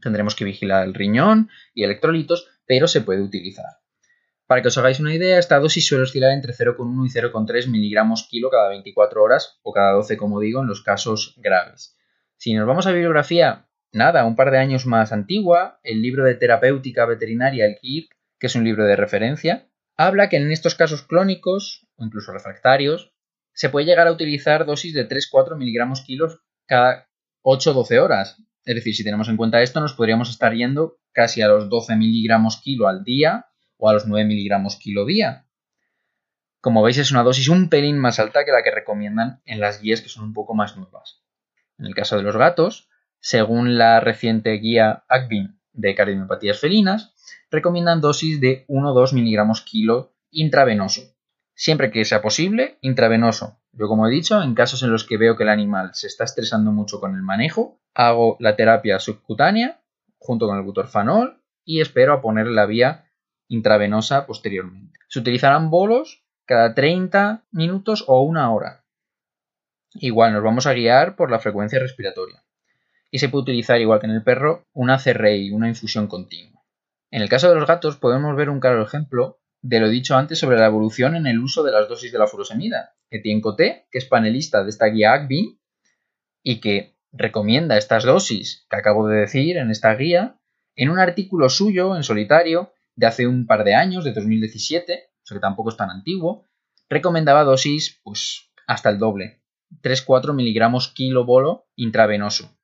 Tendremos 0.01 0.35
que 0.35 0.45
vigilar 0.45 0.85
el 0.85 0.93
riñón 0.93 1.49
y 1.73 1.83
electrolitos, 1.83 2.47
pero 2.65 2.87
se 2.87 3.01
puede 3.01 3.21
utilizar. 3.21 3.79
Para 4.47 4.61
que 4.61 4.69
os 4.69 4.77
hagáis 4.77 4.99
una 4.99 5.13
idea, 5.13 5.39
esta 5.39 5.59
dosis 5.59 5.85
suele 5.85 6.03
oscilar 6.03 6.31
entre 6.31 6.53
0,1 6.53 7.05
y 7.05 7.09
0,3 7.09 7.67
miligramos 7.67 8.27
kilo 8.29 8.49
cada 8.49 8.69
24 8.69 9.21
horas 9.21 9.59
o 9.61 9.73
cada 9.73 9.91
12, 9.91 10.15
como 10.15 10.39
digo, 10.39 10.61
en 10.61 10.67
los 10.67 10.81
casos 10.81 11.33
graves. 11.37 11.97
Si 12.37 12.53
nos 12.53 12.65
vamos 12.65 12.87
a 12.87 12.91
bibliografía, 12.91 13.67
nada, 13.91 14.25
un 14.25 14.35
par 14.35 14.51
de 14.51 14.59
años 14.59 14.85
más 14.85 15.11
antigua, 15.11 15.79
el 15.83 16.01
libro 16.01 16.23
de 16.23 16.35
terapéutica 16.35 17.05
veterinaria, 17.05 17.65
el 17.65 17.77
KIRK, 17.81 18.11
que 18.39 18.47
es 18.47 18.55
un 18.55 18.63
libro 18.63 18.85
de 18.85 18.95
referencia, 18.95 19.67
habla 19.97 20.29
que 20.29 20.37
en 20.37 20.51
estos 20.51 20.75
casos 20.75 21.01
clónicos 21.01 21.87
o 21.97 22.05
incluso 22.05 22.31
refractarios 22.31 23.11
se 23.53 23.69
puede 23.69 23.87
llegar 23.87 24.07
a 24.07 24.11
utilizar 24.11 24.65
dosis 24.65 24.93
de 24.93 25.09
3-4 25.09 25.57
miligramos 25.57 26.01
kilos 26.01 26.41
cada 26.67 27.09
8-12 27.43 27.99
horas. 27.99 28.37
Es 28.67 28.75
decir, 28.75 28.93
si 28.93 29.05
tenemos 29.05 29.29
en 29.29 29.37
cuenta 29.37 29.61
esto, 29.61 29.79
nos 29.79 29.93
podríamos 29.93 30.29
estar 30.29 30.53
yendo 30.53 30.97
casi 31.13 31.41
a 31.41 31.47
los 31.47 31.69
12 31.69 31.95
miligramos 31.95 32.57
kilo 32.57 32.89
al 32.89 33.05
día 33.05 33.45
o 33.77 33.87
a 33.87 33.93
los 33.93 34.05
9 34.07 34.27
miligramos 34.27 34.75
kilo 34.75 35.05
día. 35.05 35.45
Como 36.59 36.83
veis, 36.83 36.97
es 36.97 37.11
una 37.11 37.23
dosis 37.23 37.47
un 37.47 37.69
pelín 37.69 37.97
más 37.97 38.19
alta 38.19 38.43
que 38.43 38.51
la 38.51 38.63
que 38.63 38.71
recomiendan 38.71 39.41
en 39.45 39.61
las 39.61 39.81
guías 39.81 40.01
que 40.01 40.09
son 40.09 40.25
un 40.25 40.33
poco 40.33 40.53
más 40.53 40.75
nuevas. 40.75 41.23
En 41.77 41.85
el 41.85 41.95
caso 41.95 42.17
de 42.17 42.23
los 42.23 42.35
gatos, 42.35 42.89
según 43.21 43.77
la 43.77 44.01
reciente 44.01 44.51
guía 44.55 45.05
ACBIN 45.07 45.61
de 45.71 45.95
cardiomiopatías 45.95 46.59
felinas, 46.59 47.13
recomiendan 47.49 48.01
dosis 48.01 48.41
de 48.41 48.65
1-2 48.67 49.13
miligramos 49.13 49.61
kilo 49.61 50.13
intravenoso 50.29 51.17
siempre 51.57 51.91
que 51.91 52.05
sea 52.05 52.21
posible, 52.21 52.77
intravenoso. 52.81 53.59
Yo, 53.73 53.87
como 53.87 54.07
he 54.07 54.11
dicho, 54.11 54.41
en 54.41 54.53
casos 54.53 54.83
en 54.83 54.91
los 54.91 55.03
que 55.03 55.17
veo 55.17 55.35
que 55.35 55.43
el 55.43 55.49
animal 55.49 55.89
se 55.93 56.07
está 56.07 56.23
estresando 56.23 56.71
mucho 56.71 56.99
con 56.99 57.15
el 57.15 57.23
manejo, 57.23 57.81
hago 57.97 58.37
la 58.39 58.55
terapia 58.55 58.99
subcutánea 58.99 59.81
junto 60.19 60.47
con 60.47 60.55
el 60.57 60.63
butorfanol 60.63 61.41
y 61.65 61.81
espero 61.81 62.13
a 62.13 62.21
poner 62.21 62.45
la 62.45 62.67
vía 62.67 63.09
intravenosa 63.47 64.27
posteriormente. 64.27 64.99
Se 65.09 65.19
utilizarán 65.19 65.71
bolos 65.71 66.23
cada 66.45 66.75
30 66.75 67.45
minutos 67.51 68.05
o 68.07 68.21
una 68.21 68.53
hora. 68.53 68.85
Igual 69.95 70.33
nos 70.33 70.43
vamos 70.43 70.67
a 70.67 70.73
guiar 70.73 71.15
por 71.15 71.31
la 71.31 71.39
frecuencia 71.39 71.79
respiratoria. 71.79 72.43
Y 73.09 73.17
se 73.17 73.29
puede 73.29 73.43
utilizar, 73.43 73.81
igual 73.81 73.99
que 73.99 74.05
en 74.05 74.11
el 74.11 74.23
perro, 74.23 74.67
una 74.73 74.99
CRI, 74.99 75.49
una 75.49 75.67
infusión 75.67 76.05
continua. 76.05 76.61
En 77.09 77.23
el 77.23 77.29
caso 77.29 77.49
de 77.49 77.55
los 77.55 77.65
gatos 77.65 77.97
podemos 77.97 78.35
ver 78.35 78.51
un 78.51 78.59
claro 78.59 78.83
ejemplo 78.83 79.39
de 79.61 79.79
lo 79.79 79.89
dicho 79.89 80.15
antes 80.15 80.37
sobre 80.37 80.59
la 80.59 80.67
evolución 80.67 81.15
en 81.15 81.25
el 81.25 81.39
uso 81.39 81.63
de 81.63 81.71
las 81.71 81.89
dosis 81.89 82.11
de 82.11 82.19
la 82.19 82.27
furosemida. 82.27 82.95
Etienne 83.09 83.41
Coté, 83.41 83.87
que 83.89 83.97
es 83.97 84.05
panelista 84.05 84.63
de 84.63 84.69
esta 84.69 84.85
guía 84.85 85.13
ACBIN 85.13 85.59
y 86.43 86.59
que 86.59 86.96
recomienda 87.11 87.77
estas 87.77 88.03
dosis 88.03 88.65
que 88.69 88.75
acabo 88.75 89.07
de 89.07 89.19
decir 89.19 89.57
en 89.57 89.71
esta 89.71 89.93
guía, 89.95 90.39
en 90.75 90.89
un 90.89 90.99
artículo 90.99 91.49
suyo 91.49 91.95
en 91.95 92.03
solitario 92.03 92.73
de 92.95 93.07
hace 93.07 93.27
un 93.27 93.45
par 93.47 93.63
de 93.63 93.75
años, 93.75 94.03
de 94.03 94.13
2017, 94.13 95.09
o 95.23 95.25
sea 95.25 95.35
que 95.35 95.41
tampoco 95.41 95.69
es 95.69 95.77
tan 95.77 95.89
antiguo, 95.89 96.45
recomendaba 96.89 97.43
dosis 97.43 97.99
pues 98.03 98.51
hasta 98.67 98.89
el 98.89 98.99
doble, 98.99 99.41
3-4 99.81 100.33
miligramos 100.33 100.89
kilo 100.89 101.25
bolo 101.25 101.67
intravenoso, 101.75 102.57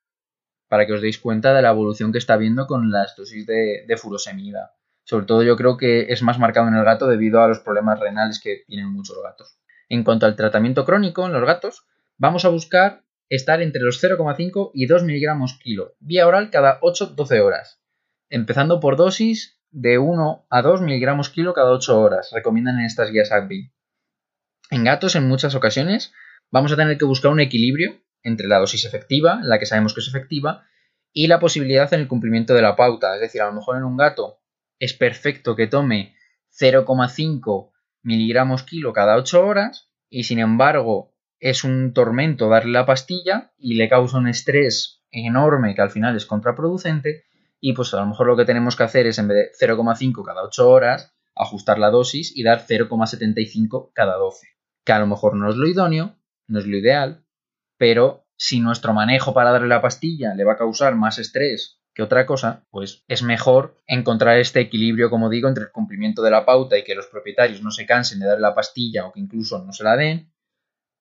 para 0.68 0.86
que 0.86 0.92
os 0.92 1.00
deis 1.00 1.18
cuenta 1.18 1.54
de 1.54 1.62
la 1.62 1.70
evolución 1.70 2.12
que 2.12 2.18
está 2.18 2.34
habiendo 2.34 2.66
con 2.66 2.90
las 2.90 3.16
dosis 3.16 3.46
de 3.46 3.96
furosemida. 3.96 4.74
Sobre 5.04 5.26
todo 5.26 5.42
yo 5.42 5.56
creo 5.56 5.76
que 5.76 6.12
es 6.12 6.22
más 6.22 6.38
marcado 6.38 6.68
en 6.68 6.74
el 6.74 6.84
gato 6.84 7.06
debido 7.06 7.42
a 7.42 7.48
los 7.48 7.60
problemas 7.60 8.00
renales 8.00 8.40
que 8.40 8.62
tienen 8.66 8.90
muchos 8.90 9.18
gatos. 9.22 9.58
En 9.88 10.02
cuanto 10.02 10.24
al 10.24 10.34
tratamiento 10.34 10.86
crónico 10.86 11.26
en 11.26 11.32
los 11.32 11.44
gatos, 11.44 11.86
vamos 12.16 12.46
a 12.46 12.48
buscar 12.48 13.04
estar 13.34 13.62
entre 13.62 13.82
los 13.82 14.02
0,5 14.02 14.70
y 14.74 14.86
2 14.86 15.04
miligramos 15.04 15.58
kilo, 15.62 15.94
vía 16.00 16.26
oral 16.26 16.50
cada 16.50 16.80
8-12 16.80 17.40
horas, 17.40 17.80
empezando 18.28 18.80
por 18.80 18.96
dosis 18.96 19.60
de 19.70 19.98
1 19.98 20.46
a 20.48 20.62
2 20.62 20.82
miligramos 20.82 21.30
kilo 21.30 21.54
cada 21.54 21.72
8 21.72 22.00
horas, 22.00 22.30
recomiendan 22.32 22.78
en 22.78 22.86
estas 22.86 23.10
guías 23.10 23.32
ACBI. 23.32 23.72
En 24.70 24.84
gatos, 24.84 25.16
en 25.16 25.28
muchas 25.28 25.54
ocasiones, 25.54 26.12
vamos 26.50 26.72
a 26.72 26.76
tener 26.76 26.96
que 26.96 27.04
buscar 27.04 27.30
un 27.30 27.40
equilibrio 27.40 28.00
entre 28.22 28.48
la 28.48 28.58
dosis 28.58 28.84
efectiva, 28.84 29.40
la 29.42 29.58
que 29.58 29.66
sabemos 29.66 29.94
que 29.94 30.00
es 30.00 30.08
efectiva, 30.08 30.64
y 31.12 31.28
la 31.28 31.38
posibilidad 31.38 31.92
en 31.94 32.00
el 32.00 32.08
cumplimiento 32.08 32.54
de 32.54 32.62
la 32.62 32.76
pauta. 32.76 33.14
Es 33.14 33.20
decir, 33.20 33.40
a 33.40 33.46
lo 33.46 33.52
mejor 33.52 33.76
en 33.76 33.84
un 33.84 33.96
gato 33.96 34.40
es 34.78 34.94
perfecto 34.94 35.54
que 35.54 35.66
tome 35.66 36.14
0,5 36.58 37.72
miligramos 38.02 38.64
kilo 38.64 38.92
cada 38.92 39.16
8 39.16 39.46
horas 39.46 39.90
y 40.10 40.24
sin 40.24 40.38
embargo 40.38 41.13
es 41.40 41.64
un 41.64 41.92
tormento 41.92 42.48
darle 42.48 42.72
la 42.72 42.86
pastilla 42.86 43.52
y 43.58 43.74
le 43.74 43.88
causa 43.88 44.18
un 44.18 44.28
estrés 44.28 45.02
enorme 45.10 45.74
que 45.74 45.82
al 45.82 45.90
final 45.90 46.16
es 46.16 46.26
contraproducente 46.26 47.24
y 47.60 47.72
pues 47.72 47.94
a 47.94 48.00
lo 48.00 48.06
mejor 48.06 48.26
lo 48.26 48.36
que 48.36 48.44
tenemos 48.44 48.76
que 48.76 48.82
hacer 48.82 49.06
es 49.06 49.18
en 49.18 49.28
vez 49.28 49.50
de 49.58 49.66
0,5 49.66 50.24
cada 50.24 50.42
8 50.42 50.68
horas 50.68 51.14
ajustar 51.34 51.78
la 51.78 51.90
dosis 51.90 52.36
y 52.36 52.42
dar 52.42 52.66
0,75 52.66 53.90
cada 53.94 54.16
12 54.16 54.46
que 54.84 54.92
a 54.92 54.98
lo 54.98 55.06
mejor 55.06 55.34
no 55.36 55.48
es 55.48 55.56
lo 55.56 55.66
idóneo, 55.66 56.16
no 56.46 56.58
es 56.58 56.66
lo 56.66 56.76
ideal 56.76 57.24
pero 57.78 58.26
si 58.36 58.60
nuestro 58.60 58.92
manejo 58.92 59.34
para 59.34 59.52
darle 59.52 59.68
la 59.68 59.82
pastilla 59.82 60.34
le 60.34 60.44
va 60.44 60.54
a 60.54 60.58
causar 60.58 60.94
más 60.96 61.18
estrés 61.18 61.80
que 61.94 62.02
otra 62.02 62.26
cosa, 62.26 62.66
pues 62.70 63.04
es 63.06 63.22
mejor 63.22 63.80
encontrar 63.86 64.38
este 64.38 64.60
equilibrio, 64.60 65.10
como 65.10 65.30
digo, 65.30 65.48
entre 65.48 65.64
el 65.64 65.70
cumplimiento 65.70 66.22
de 66.22 66.30
la 66.32 66.44
pauta 66.44 66.76
y 66.76 66.82
que 66.82 66.96
los 66.96 67.06
propietarios 67.06 67.62
no 67.62 67.70
se 67.70 67.86
cansen 67.86 68.18
de 68.18 68.26
dar 68.26 68.40
la 68.40 68.54
pastilla 68.54 69.06
o 69.06 69.12
que 69.12 69.20
incluso 69.20 69.64
no 69.64 69.72
se 69.72 69.84
la 69.84 69.96
den, 69.96 70.32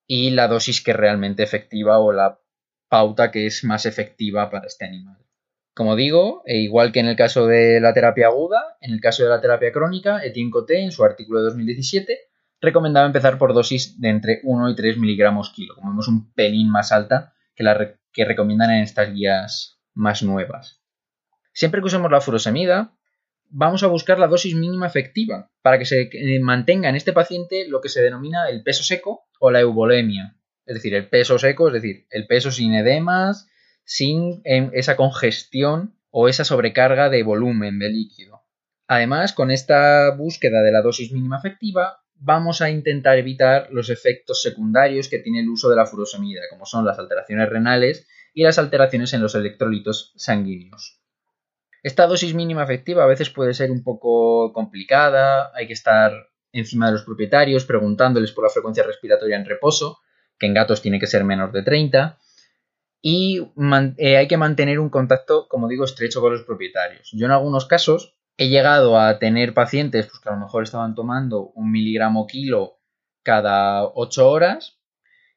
y 0.08 0.32
la 0.32 0.48
dosis 0.48 0.82
que 0.82 0.92
es 0.92 0.98
realmente 0.98 1.44
efectiva 1.44 2.00
o 2.00 2.12
la 2.12 2.40
pauta 2.90 3.32
que 3.32 3.46
es 3.46 3.64
más 3.64 3.86
efectiva 3.86 4.50
para 4.50 4.68
este 4.68 4.86
animal. 4.86 5.18
Como 5.74 5.96
digo, 5.96 6.44
e 6.46 6.58
igual 6.58 6.92
que 6.92 7.00
en 7.00 7.08
el 7.08 7.16
caso 7.16 7.48
de 7.48 7.80
la 7.82 7.94
terapia 7.94 8.28
aguda, 8.28 8.78
en 8.80 8.94
el 8.94 9.02
caso 9.02 9.24
de 9.24 9.30
la 9.30 9.42
terapia 9.42 9.72
crónica, 9.72 10.24
Etienne 10.24 10.52
Coté, 10.52 10.84
en 10.84 10.92
su 10.92 11.04
artículo 11.04 11.40
de 11.40 11.46
2017, 11.46 12.20
recomendaba 12.62 13.08
empezar 13.08 13.38
por 13.38 13.54
dosis 13.54 14.00
de 14.00 14.10
entre 14.10 14.40
1 14.44 14.70
y 14.70 14.76
3 14.76 14.98
miligramos 14.98 15.52
kilo, 15.52 15.76
como 15.76 15.90
vemos 15.90 16.08
un 16.08 16.32
pelín 16.34 16.70
más 16.70 16.92
alta 16.92 17.34
que 17.56 17.64
la 17.64 17.96
que 18.12 18.26
recomiendan 18.26 18.72
en 18.72 18.84
estas 18.84 19.12
guías 19.12 19.80
más 19.96 20.22
nuevas. 20.22 20.80
Siempre 21.52 21.82
que 21.82 21.88
usemos 21.88 22.12
la 22.12 22.22
furosemida, 22.22 22.94
vamos 23.56 23.84
a 23.84 23.88
buscar 23.88 24.18
la 24.18 24.28
dosis 24.28 24.56
mínima 24.56 24.88
efectiva 24.88 25.52
para 25.62 25.78
que 25.78 25.86
se 25.86 26.10
eh, 26.12 26.40
mantenga 26.40 26.90
en 26.90 26.96
este 26.96 27.14
paciente 27.14 27.68
lo 27.68 27.82
que 27.82 27.90
se 27.90 28.02
denomina 28.02 28.50
el 28.50 28.64
peso 28.64 28.84
seco 28.84 29.28
o 29.40 29.52
la 29.52 29.60
eubolemia. 29.60 30.36
Es 30.66 30.76
decir, 30.76 30.96
el 30.96 31.08
peso 31.08 31.38
seco, 31.38 31.68
es 31.68 31.74
decir, 31.74 32.08
el 32.10 32.26
peso 32.26 32.52
sin 32.52 32.74
edemas, 32.74 33.48
sin 33.86 34.42
em, 34.44 34.72
esa 34.74 34.96
congestión 34.96 35.96
o 36.10 36.28
esa 36.28 36.44
sobrecarga 36.44 37.10
de 37.10 37.22
volumen 37.22 37.78
de 37.78 37.90
líquido. 37.90 38.42
Además, 38.88 39.34
con 39.34 39.52
esta 39.52 40.10
búsqueda 40.16 40.64
de 40.64 40.72
la 40.72 40.82
dosis 40.82 41.12
mínima 41.12 41.38
efectiva, 41.38 42.00
vamos 42.16 42.62
a 42.62 42.72
intentar 42.72 43.18
evitar 43.20 43.68
los 43.72 43.90
efectos 43.90 44.42
secundarios 44.42 45.10
que 45.10 45.20
tiene 45.20 45.42
el 45.42 45.50
uso 45.50 45.70
de 45.70 45.76
la 45.76 45.86
furosemida, 45.86 46.42
como 46.50 46.66
son 46.66 46.86
las 46.86 46.98
alteraciones 46.98 47.50
renales 47.50 48.08
y 48.34 48.44
las 48.44 48.58
alteraciones 48.58 49.14
en 49.14 49.22
los 49.22 49.36
electrolitos 49.36 50.14
sanguíneos. 50.16 51.03
Esta 51.84 52.08
dosis 52.08 52.34
mínima 52.34 52.64
efectiva 52.64 53.04
a 53.04 53.08
veces 53.08 53.30
puede 53.30 53.54
ser 53.54 53.70
un 53.70 53.84
poco 53.84 54.54
complicada, 54.54 55.52
hay 55.54 55.68
que 55.68 55.74
estar 55.74 56.14
encima 56.54 56.88
de 56.88 56.94
los 56.94 57.04
propietarios 57.04 57.66
preguntándoles 57.66 58.32
por 58.32 58.46
la 58.46 58.50
frecuencia 58.50 58.84
respiratoria 58.84 59.36
en 59.36 59.46
reposo, 59.46 60.00
que 60.40 60.46
en 60.46 60.54
gatos 60.54 60.82
tiene 60.82 61.00
que 61.00 61.08
ser 61.08 61.24
menor 61.26 61.52
de 61.52 61.64
30, 61.64 62.18
y 63.02 63.52
eh, 63.98 64.16
hay 64.16 64.28
que 64.30 64.38
mantener 64.38 64.80
un 64.80 64.90
contacto, 64.90 65.50
como 65.50 65.68
digo, 65.68 65.84
estrecho 65.84 66.22
con 66.22 66.32
los 66.32 66.44
propietarios. 66.44 67.10
Yo 67.12 67.26
en 67.26 67.34
algunos 67.34 67.66
casos 67.66 68.16
he 68.38 68.48
llegado 68.48 68.98
a 68.98 69.20
tener 69.20 69.54
pacientes 69.54 70.08
pues, 70.08 70.20
que 70.22 70.30
a 70.30 70.32
lo 70.32 70.40
mejor 70.40 70.64
estaban 70.64 70.96
tomando 70.96 71.52
un 71.56 71.70
miligramo 71.70 72.26
kilo 72.28 72.80
cada 73.22 73.84
8 73.84 74.30
horas. 74.30 74.80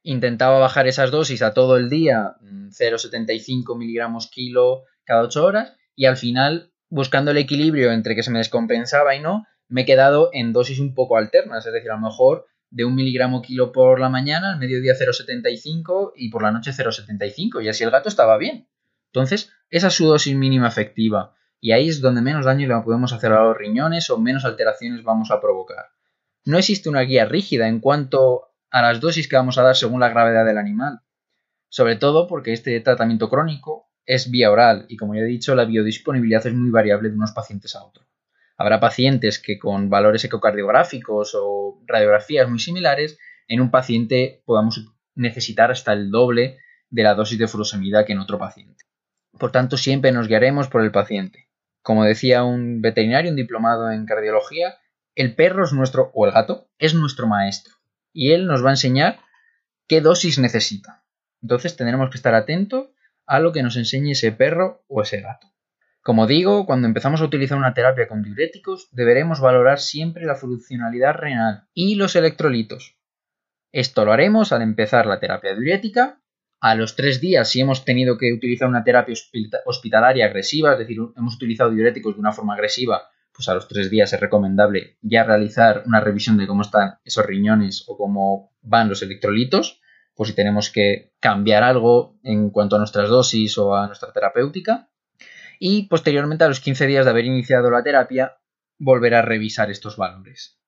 Intentaba 0.05 0.61
bajar 0.61 0.87
esas 0.87 1.11
dosis 1.11 1.43
a 1.43 1.55
todo 1.55 1.77
el 1.77 1.91
día, 1.91 2.37
0,75 2.41 3.75
mm, 3.75 3.79
miligramos 3.79 4.31
kilo 4.31 4.85
cada 5.05 5.23
8 5.23 5.45
horas, 5.45 5.77
y 5.97 6.05
al 6.05 6.17
final, 6.17 6.71
buscando 6.89 7.33
el 7.33 7.39
equilibrio 7.39 7.91
entre 7.91 8.15
que 8.15 8.23
se 8.23 8.31
me 8.31 8.39
descompensaba 8.39 9.17
y 9.17 9.21
no, 9.21 9.47
me 9.69 9.83
he 9.83 9.87
quedado 9.87 10.31
en 10.33 10.53
dosis 10.53 10.79
un 10.79 10.95
poco 10.95 11.17
alternas, 11.17 11.67
es 11.67 11.73
decir, 11.73 11.91
a 11.91 11.97
lo 11.97 12.03
mejor 12.03 12.47
de 12.71 12.85
un 12.85 12.95
miligramo 12.95 13.43
kilo 13.43 13.73
por 13.73 13.99
la 13.99 14.09
mañana, 14.09 14.53
al 14.53 14.59
mediodía 14.59 14.93
0,75 14.95 16.13
y 16.15 16.31
por 16.31 16.43
la 16.43 16.53
noche 16.53 16.73
0,75 16.73 17.65
y 17.65 17.69
así 17.69 17.83
el 17.83 17.91
gato 17.91 18.09
estaba 18.09 18.37
bien. 18.37 18.69
Entonces, 19.07 19.51
esa 19.71 19.89
es 19.89 19.95
su 19.95 20.07
dosis 20.07 20.37
mínima 20.37 20.69
efectiva 20.69 21.35
y 21.61 21.73
ahí 21.73 21.89
es 21.89 22.01
donde 22.01 22.21
menos 22.21 22.45
daño 22.45 22.69
le 22.69 22.83
podemos 22.83 23.13
hacer 23.13 23.33
a 23.33 23.45
los 23.45 23.57
riñones 23.57 24.11
o 24.11 24.19
menos 24.19 24.45
alteraciones 24.45 25.03
vamos 25.03 25.31
a 25.31 25.41
provocar. 25.41 25.87
No 26.45 26.59
existe 26.59 26.89
una 26.89 27.01
guía 27.01 27.25
rígida 27.25 27.67
en 27.67 27.81
cuanto 27.81 28.51
a 28.71 28.83
las 28.83 29.01
dosis 29.01 29.29
que 29.29 29.37
vamos 29.37 29.59
a 29.59 29.63
dar 29.63 29.75
según 29.75 30.01
la 30.01 30.11
gravedad 30.11 30.45
del 30.45 30.59
animal, 30.59 31.01
sobre 31.69 31.97
todo 31.97 32.27
porque 32.27 32.53
este 32.53 32.79
tratamiento 32.81 33.29
crónico 33.29 33.89
es 34.07 34.31
vía 34.31 34.51
oral 34.51 34.87
y 34.89 34.97
como 34.97 35.15
ya 35.15 35.21
he 35.21 35.25
dicho 35.25 35.55
la 35.55 35.65
biodisponibilidad 35.65 36.47
es 36.47 36.55
muy 36.55 36.71
variable 36.71 37.11
de 37.11 37.17
unos 37.17 37.33
pacientes 37.33 37.75
a 37.75 37.85
otros. 37.85 38.07
Habrá 38.57 38.81
pacientes 38.81 39.39
que 39.39 39.59
con 39.59 39.91
valores 39.91 40.25
ecocardiográficos 40.25 41.37
o 41.39 41.83
radiografías 41.87 42.49
muy 42.49 42.59
similares, 42.59 43.19
en 43.49 43.61
un 43.61 43.71
paciente 43.71 44.43
podamos 44.47 44.87
necesitar 45.15 45.71
hasta 45.71 45.93
el 45.93 46.11
doble 46.11 46.59
de 46.89 47.03
la 47.03 47.15
dosis 47.15 47.39
de 47.39 47.49
furosemida 47.49 48.05
que 48.05 48.13
en 48.13 48.21
otro 48.21 48.39
paciente. 48.39 48.85
Por 49.39 49.53
tanto, 49.53 49.77
siempre 49.77 50.13
nos 50.13 50.29
guiaremos 50.29 50.69
por 50.69 50.83
el 50.83 50.93
paciente. 50.93 51.49
Como 51.83 52.05
decía 52.05 52.45
un 52.45 52.81
veterinario, 52.81 53.31
un 53.31 53.37
diplomado 53.37 53.91
en 53.91 54.07
cardiología, 54.07 54.79
el 55.15 55.35
perro 55.35 55.65
es 55.65 55.73
nuestro, 55.73 56.11
o 56.15 56.27
el 56.27 56.33
gato, 56.33 56.69
es 56.79 56.95
nuestro 56.95 57.27
maestro. 57.27 57.75
Y 58.13 58.33
él 58.33 58.47
nos 58.47 58.65
va 58.65 58.71
a 58.71 58.73
enseñar 58.73 59.21
qué 59.87 60.01
dosis 60.01 60.39
necesita. 60.39 61.05
Entonces 61.43 61.77
tendremos 61.77 62.11
que 62.11 62.17
estar 62.17 62.35
atentos 62.35 62.89
a 63.27 63.41
lo 63.41 63.53
que 63.53 63.63
nos 63.63 63.77
enseñe 63.77 64.13
ese 64.13 64.33
perro 64.33 64.85
o 64.89 65.03
ese 65.03 65.21
gato. 65.21 65.53
Como 66.03 66.29
digo, 66.29 66.67
cuando 66.67 66.87
empezamos 66.87 67.21
a 67.21 67.25
utilizar 67.25 67.59
una 67.59 67.75
terapia 67.75 68.07
con 68.07 68.23
diuréticos, 68.23 68.89
deberemos 68.93 69.41
valorar 69.41 69.81
siempre 69.81 70.25
la 70.25 70.37
funcionalidad 70.37 71.15
renal 71.15 71.65
y 71.75 71.97
los 71.97 72.15
electrolitos. 72.15 72.97
Esto 73.73 74.05
lo 74.05 74.13
haremos 74.13 74.53
al 74.53 74.63
empezar 74.63 75.07
la 75.07 75.19
terapia 75.19 75.55
diurética. 75.55 76.23
A 76.61 76.75
los 76.75 76.97
tres 76.97 77.21
días, 77.21 77.51
si 77.51 77.61
hemos 77.61 77.85
tenido 77.85 78.17
que 78.17 78.33
utilizar 78.33 78.69
una 78.69 78.85
terapia 78.85 79.15
hospitalaria 79.67 80.27
agresiva, 80.27 80.73
es 80.73 80.79
decir, 80.79 80.97
hemos 81.17 81.35
utilizado 81.35 81.71
diuréticos 81.71 82.15
de 82.15 82.21
una 82.21 82.33
forma 82.33 82.55
agresiva, 82.55 83.03
pues 83.33 83.49
a 83.49 83.55
los 83.55 83.69
tres 83.69 83.91
días 83.91 84.13
es 84.13 84.21
recomendable 84.21 84.97
ya 85.03 85.25
realizar 85.25 85.83
una 85.87 86.01
revisión 86.01 86.39
de 86.39 86.47
cómo 86.47 86.63
están 86.63 86.99
esos 87.05 87.27
riñones 87.27 87.85
o 87.87 87.99
cómo 87.99 88.55
van 88.63 88.89
los 88.89 89.03
electrolitos, 89.03 89.83
por 90.17 90.27
si 90.27 90.35
tenemos 90.35 90.71
que 90.71 91.13
cambiar 91.21 91.63
algo 91.63 92.19
en 92.23 92.51
cuanto 92.51 92.77
a 92.77 92.79
nuestras 92.79 93.09
dosis 93.09 93.57
o 93.59 93.77
a 93.77 93.87
nuestra 93.87 94.13
terapéutica 94.13 94.89
y 95.59 95.85
posteriormente 95.89 96.45
a 96.45 96.49
los 96.49 96.61
15 96.61 96.87
días 96.87 97.05
de 97.05 97.11
haber 97.11 97.27
iniciado 97.27 97.71
la 97.71 97.83
terapia 97.83 98.39
volver 98.79 99.15
a 99.15 99.23
revisar 99.23 99.71
estos 99.71 99.97
valores. 99.97 100.59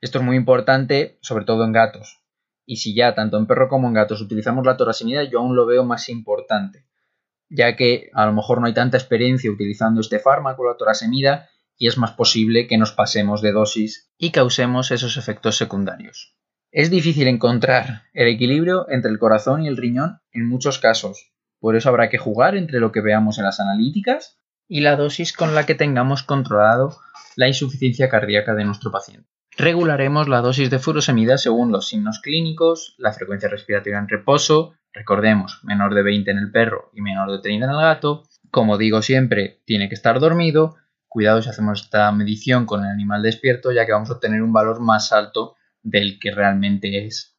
Esto 0.00 0.18
es 0.18 0.24
muy 0.24 0.36
importante, 0.36 1.18
sobre 1.22 1.44
todo 1.44 1.64
en 1.64 1.72
gatos. 1.72 2.20
Y 2.66 2.76
si 2.76 2.94
ya 2.94 3.14
tanto 3.14 3.38
en 3.38 3.46
perro 3.46 3.68
como 3.68 3.88
en 3.88 3.94
gatos 3.94 4.20
utilizamos 4.20 4.66
la 4.66 4.76
torasimida, 4.76 5.24
yo 5.24 5.40
aún 5.40 5.56
lo 5.56 5.66
veo 5.66 5.84
más 5.84 6.08
importante, 6.08 6.86
ya 7.48 7.74
que 7.74 8.10
a 8.12 8.26
lo 8.26 8.32
mejor 8.32 8.60
no 8.60 8.66
hay 8.66 8.74
tanta 8.74 8.96
experiencia 8.96 9.50
utilizando 9.50 10.00
este 10.00 10.18
fármaco, 10.18 10.66
la 10.66 10.76
torasemida, 10.76 11.48
y 11.78 11.86
es 11.86 11.98
más 11.98 12.12
posible 12.12 12.66
que 12.66 12.78
nos 12.78 12.92
pasemos 12.92 13.42
de 13.42 13.52
dosis 13.52 14.12
y 14.18 14.30
causemos 14.30 14.90
esos 14.90 15.16
efectos 15.16 15.56
secundarios. 15.56 16.36
Es 16.74 16.90
difícil 16.90 17.28
encontrar 17.28 18.04
el 18.14 18.28
equilibrio 18.28 18.86
entre 18.88 19.10
el 19.10 19.18
corazón 19.18 19.62
y 19.62 19.68
el 19.68 19.76
riñón 19.76 20.20
en 20.32 20.48
muchos 20.48 20.78
casos, 20.78 21.30
por 21.60 21.76
eso 21.76 21.90
habrá 21.90 22.08
que 22.08 22.16
jugar 22.16 22.56
entre 22.56 22.80
lo 22.80 22.92
que 22.92 23.02
veamos 23.02 23.36
en 23.36 23.44
las 23.44 23.60
analíticas 23.60 24.38
y 24.68 24.80
la 24.80 24.96
dosis 24.96 25.34
con 25.34 25.54
la 25.54 25.66
que 25.66 25.74
tengamos 25.74 26.22
controlado 26.22 26.96
la 27.36 27.46
insuficiencia 27.46 28.08
cardíaca 28.08 28.54
de 28.54 28.64
nuestro 28.64 28.90
paciente. 28.90 29.28
Regularemos 29.54 30.28
la 30.28 30.40
dosis 30.40 30.70
de 30.70 30.78
furosemida 30.78 31.36
según 31.36 31.72
los 31.72 31.88
signos 31.88 32.20
clínicos, 32.20 32.94
la 32.96 33.12
frecuencia 33.12 33.50
respiratoria 33.50 33.98
en 33.98 34.08
reposo, 34.08 34.72
recordemos, 34.94 35.60
menor 35.64 35.92
de 35.94 36.02
20 36.02 36.30
en 36.30 36.38
el 36.38 36.50
perro 36.50 36.90
y 36.94 37.02
menor 37.02 37.30
de 37.32 37.40
30 37.40 37.66
en 37.66 37.70
el 37.70 37.80
gato. 37.82 38.22
Como 38.50 38.78
digo 38.78 39.02
siempre, 39.02 39.60
tiene 39.66 39.90
que 39.90 39.94
estar 39.94 40.18
dormido. 40.20 40.76
Cuidado 41.06 41.42
si 41.42 41.50
hacemos 41.50 41.82
esta 41.82 42.10
medición 42.12 42.64
con 42.64 42.82
el 42.82 42.90
animal 42.90 43.22
despierto, 43.22 43.72
ya 43.72 43.84
que 43.84 43.92
vamos 43.92 44.08
a 44.08 44.14
obtener 44.14 44.42
un 44.42 44.54
valor 44.54 44.80
más 44.80 45.12
alto 45.12 45.56
del 45.82 46.18
que 46.18 46.30
realmente 46.30 47.06
es. 47.06 47.36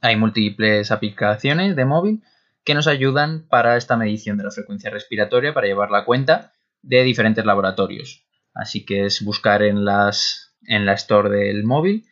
Hay 0.00 0.16
múltiples 0.16 0.90
aplicaciones 0.90 1.76
de 1.76 1.84
móvil 1.84 2.22
que 2.64 2.74
nos 2.74 2.86
ayudan 2.86 3.46
para 3.48 3.76
esta 3.76 3.96
medición 3.96 4.38
de 4.38 4.44
la 4.44 4.50
frecuencia 4.50 4.90
respiratoria, 4.90 5.52
para 5.52 5.66
llevar 5.66 5.90
la 5.90 6.04
cuenta 6.04 6.52
de 6.82 7.02
diferentes 7.02 7.44
laboratorios. 7.44 8.24
Así 8.54 8.84
que 8.84 9.06
es 9.06 9.22
buscar 9.24 9.62
en, 9.62 9.84
las, 9.84 10.56
en 10.66 10.86
la 10.86 10.94
store 10.94 11.30
del 11.30 11.64
móvil 11.64 12.06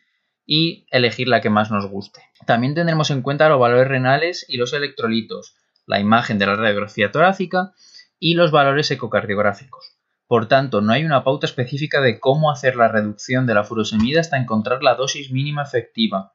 y 0.45 0.85
elegir 0.91 1.27
la 1.27 1.41
que 1.41 1.49
más 1.49 1.71
nos 1.71 1.87
guste. 1.87 2.21
También 2.45 2.75
tendremos 2.75 3.09
en 3.11 3.21
cuenta 3.21 3.49
los 3.49 3.59
valores 3.59 3.87
renales 3.87 4.45
y 4.47 4.57
los 4.57 4.73
electrolitos, 4.73 5.55
la 5.87 5.99
imagen 5.99 6.37
de 6.37 6.45
la 6.45 6.55
radiografía 6.55 7.11
torácica 7.11 7.71
y 8.19 8.35
los 8.35 8.51
valores 8.51 8.91
ecocardiográficos. 8.91 9.97
Por 10.33 10.47
tanto, 10.47 10.81
no 10.81 10.93
hay 10.93 11.05
una 11.05 11.23
pauta 11.23 11.45
específica 11.45 12.01
de 12.01 12.19
cómo 12.19 12.49
hacer 12.49 12.75
la 12.75 12.87
reducción 12.87 13.45
de 13.45 13.53
la 13.53 13.63
furosemida 13.63 14.19
hasta 14.19 14.39
encontrar 14.39 14.81
la 14.81 14.95
dosis 14.95 15.29
mínima 15.29 15.61
efectiva, 15.61 16.33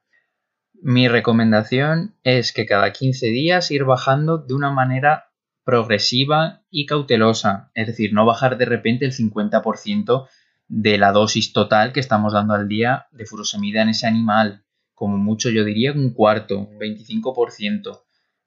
mi 0.81 1.09
recomendación 1.09 2.15
es 2.23 2.53
que 2.53 2.65
cada 2.65 2.93
15 2.93 3.25
días 3.25 3.71
ir 3.71 3.83
bajando 3.83 4.37
de 4.37 4.53
una 4.53 4.71
manera 4.71 5.33
progresiva 5.65 6.61
y 6.69 6.85
cautelosa, 6.85 7.71
es 7.73 7.87
decir, 7.87 8.13
no 8.13 8.25
bajar 8.25 8.57
de 8.57 8.63
repente 8.63 9.03
el 9.03 9.11
50% 9.11 10.29
de 10.69 10.97
la 10.97 11.11
dosis 11.11 11.51
total 11.51 11.91
que 11.91 11.99
estamos 11.99 12.31
dando 12.31 12.53
al 12.53 12.69
día 12.69 13.07
de 13.11 13.25
furosemida 13.25 13.81
en 13.81 13.89
ese 13.89 14.07
animal, 14.07 14.63
como 14.93 15.17
mucho 15.17 15.49
yo 15.49 15.65
diría 15.65 15.91
un 15.91 16.13
cuarto, 16.13 16.57
un 16.57 16.79
25% 16.79 17.99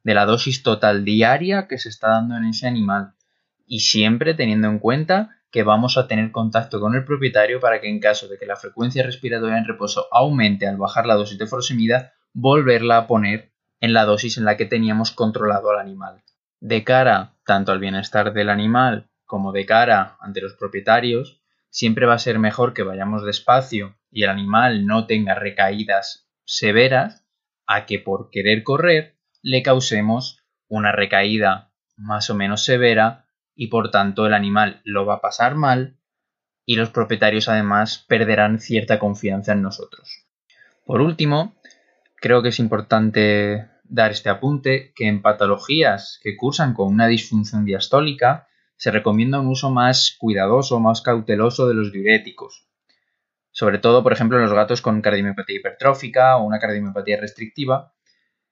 de 0.02 0.14
la 0.14 0.24
dosis 0.24 0.62
total 0.62 1.04
diaria 1.04 1.68
que 1.68 1.76
se 1.76 1.90
está 1.90 2.08
dando 2.08 2.38
en 2.38 2.46
ese 2.46 2.66
animal. 2.66 3.12
Y 3.66 3.80
siempre 3.80 4.32
teniendo 4.32 4.68
en 4.68 4.78
cuenta 4.78 5.41
que 5.52 5.62
vamos 5.62 5.98
a 5.98 6.08
tener 6.08 6.32
contacto 6.32 6.80
con 6.80 6.94
el 6.94 7.04
propietario 7.04 7.60
para 7.60 7.80
que 7.80 7.88
en 7.88 8.00
caso 8.00 8.26
de 8.26 8.38
que 8.38 8.46
la 8.46 8.56
frecuencia 8.56 9.04
respiratoria 9.04 9.58
en 9.58 9.66
reposo 9.66 10.08
aumente 10.10 10.66
al 10.66 10.78
bajar 10.78 11.06
la 11.06 11.14
dosis 11.14 11.38
de 11.38 11.46
furosemida, 11.46 12.14
volverla 12.32 12.96
a 12.96 13.06
poner 13.06 13.52
en 13.78 13.92
la 13.92 14.06
dosis 14.06 14.38
en 14.38 14.46
la 14.46 14.56
que 14.56 14.64
teníamos 14.64 15.10
controlado 15.10 15.70
al 15.70 15.78
animal. 15.78 16.22
De 16.60 16.84
cara 16.84 17.34
tanto 17.44 17.70
al 17.70 17.80
bienestar 17.80 18.32
del 18.32 18.48
animal 18.48 19.10
como 19.26 19.52
de 19.52 19.66
cara 19.66 20.16
ante 20.20 20.40
los 20.40 20.54
propietarios, 20.54 21.42
siempre 21.68 22.06
va 22.06 22.14
a 22.14 22.18
ser 22.18 22.38
mejor 22.38 22.72
que 22.72 22.82
vayamos 22.82 23.24
despacio 23.24 23.96
y 24.10 24.22
el 24.22 24.30
animal 24.30 24.86
no 24.86 25.06
tenga 25.06 25.34
recaídas 25.34 26.28
severas 26.44 27.26
a 27.66 27.84
que 27.84 27.98
por 27.98 28.30
querer 28.30 28.62
correr 28.62 29.18
le 29.42 29.62
causemos 29.62 30.42
una 30.68 30.92
recaída 30.92 31.72
más 31.96 32.30
o 32.30 32.34
menos 32.34 32.64
severa 32.64 33.21
y 33.54 33.68
por 33.68 33.90
tanto 33.90 34.26
el 34.26 34.34
animal 34.34 34.80
lo 34.84 35.06
va 35.06 35.14
a 35.14 35.20
pasar 35.20 35.54
mal 35.54 35.96
y 36.64 36.76
los 36.76 36.90
propietarios 36.90 37.48
además 37.48 38.04
perderán 38.08 38.60
cierta 38.60 38.98
confianza 38.98 39.52
en 39.52 39.62
nosotros. 39.62 40.26
Por 40.84 41.00
último, 41.00 41.54
creo 42.16 42.42
que 42.42 42.48
es 42.48 42.58
importante 42.58 43.68
dar 43.84 44.10
este 44.10 44.30
apunte 44.30 44.92
que 44.94 45.06
en 45.06 45.22
patologías 45.22 46.18
que 46.22 46.36
cursan 46.36 46.74
con 46.74 46.88
una 46.88 47.06
disfunción 47.06 47.64
diastólica 47.64 48.48
se 48.76 48.90
recomienda 48.90 49.38
un 49.38 49.48
uso 49.48 49.70
más 49.70 50.16
cuidadoso, 50.18 50.80
más 50.80 51.02
cauteloso 51.02 51.68
de 51.68 51.74
los 51.74 51.92
diuréticos. 51.92 52.66
Sobre 53.50 53.78
todo, 53.78 54.02
por 54.02 54.12
ejemplo, 54.12 54.38
en 54.38 54.44
los 54.44 54.54
gatos 54.54 54.80
con 54.80 55.02
cardiomiopatía 55.02 55.58
hipertrófica 55.58 56.36
o 56.36 56.44
una 56.44 56.58
cardiomiopatía 56.58 57.20
restrictiva, 57.20 57.92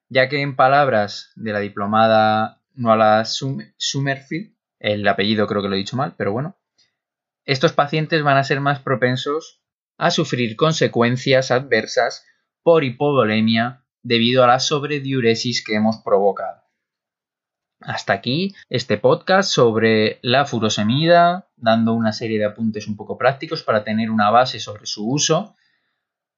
ya 0.08 0.28
que 0.28 0.42
en 0.42 0.56
palabras 0.56 1.32
de 1.36 1.52
la 1.52 1.60
diplomada 1.60 2.60
Noala 2.74 3.24
Summerfield, 3.24 4.54
el 4.80 5.06
apellido 5.06 5.46
creo 5.46 5.62
que 5.62 5.68
lo 5.68 5.74
he 5.76 5.78
dicho 5.78 5.96
mal, 5.96 6.14
pero 6.16 6.32
bueno, 6.32 6.56
estos 7.44 7.72
pacientes 7.72 8.22
van 8.22 8.36
a 8.36 8.44
ser 8.44 8.60
más 8.60 8.80
propensos 8.80 9.62
a 9.98 10.10
sufrir 10.10 10.56
consecuencias 10.56 11.50
adversas 11.50 12.24
por 12.62 12.84
hipovolemia 12.84 13.84
debido 14.02 14.42
a 14.42 14.46
la 14.46 14.58
sobrediuresis 14.58 15.62
que 15.64 15.74
hemos 15.74 15.98
provocado. 15.98 16.62
Hasta 17.80 18.12
aquí 18.12 18.54
este 18.68 18.98
podcast 18.98 19.50
sobre 19.50 20.18
la 20.22 20.44
furosemida, 20.44 21.48
dando 21.56 21.94
una 21.94 22.12
serie 22.12 22.38
de 22.38 22.44
apuntes 22.44 22.86
un 22.86 22.96
poco 22.96 23.16
prácticos 23.16 23.62
para 23.62 23.84
tener 23.84 24.10
una 24.10 24.30
base 24.30 24.60
sobre 24.60 24.86
su 24.86 25.08
uso 25.08 25.54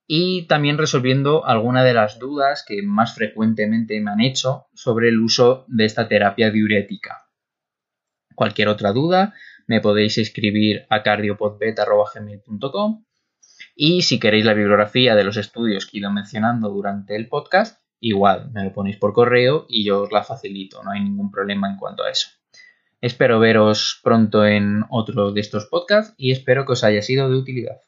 y 0.06 0.46
también 0.46 0.78
resolviendo 0.78 1.44
algunas 1.46 1.84
de 1.84 1.94
las 1.94 2.18
dudas 2.18 2.64
que 2.66 2.82
más 2.82 3.14
frecuentemente 3.14 4.00
me 4.00 4.10
han 4.10 4.20
hecho 4.20 4.66
sobre 4.74 5.08
el 5.08 5.20
uso 5.20 5.64
de 5.68 5.84
esta 5.84 6.06
terapia 6.06 6.50
diurética. 6.50 7.28
Cualquier 8.34 8.68
otra 8.68 8.92
duda 8.92 9.34
me 9.66 9.80
podéis 9.80 10.18
escribir 10.18 10.86
a 10.88 11.02
cardiopodbet.com 11.02 13.04
y 13.74 14.02
si 14.02 14.20
queréis 14.20 14.44
la 14.44 14.54
bibliografía 14.54 15.14
de 15.14 15.24
los 15.24 15.36
estudios 15.36 15.86
que 15.86 15.96
he 15.96 16.00
ido 16.00 16.10
mencionando 16.10 16.68
durante 16.68 17.16
el 17.16 17.28
podcast, 17.28 17.80
igual 18.00 18.50
me 18.52 18.64
lo 18.64 18.72
ponéis 18.72 18.96
por 18.96 19.12
correo 19.12 19.66
y 19.68 19.84
yo 19.84 20.02
os 20.02 20.12
la 20.12 20.24
facilito, 20.24 20.82
no 20.82 20.90
hay 20.90 21.00
ningún 21.00 21.30
problema 21.30 21.70
en 21.70 21.76
cuanto 21.76 22.04
a 22.04 22.10
eso. 22.10 22.28
Espero 23.00 23.40
veros 23.40 24.00
pronto 24.04 24.46
en 24.46 24.84
otro 24.90 25.32
de 25.32 25.40
estos 25.40 25.66
podcasts 25.66 26.14
y 26.16 26.30
espero 26.30 26.66
que 26.66 26.72
os 26.72 26.84
haya 26.84 27.02
sido 27.02 27.30
de 27.30 27.36
utilidad. 27.36 27.80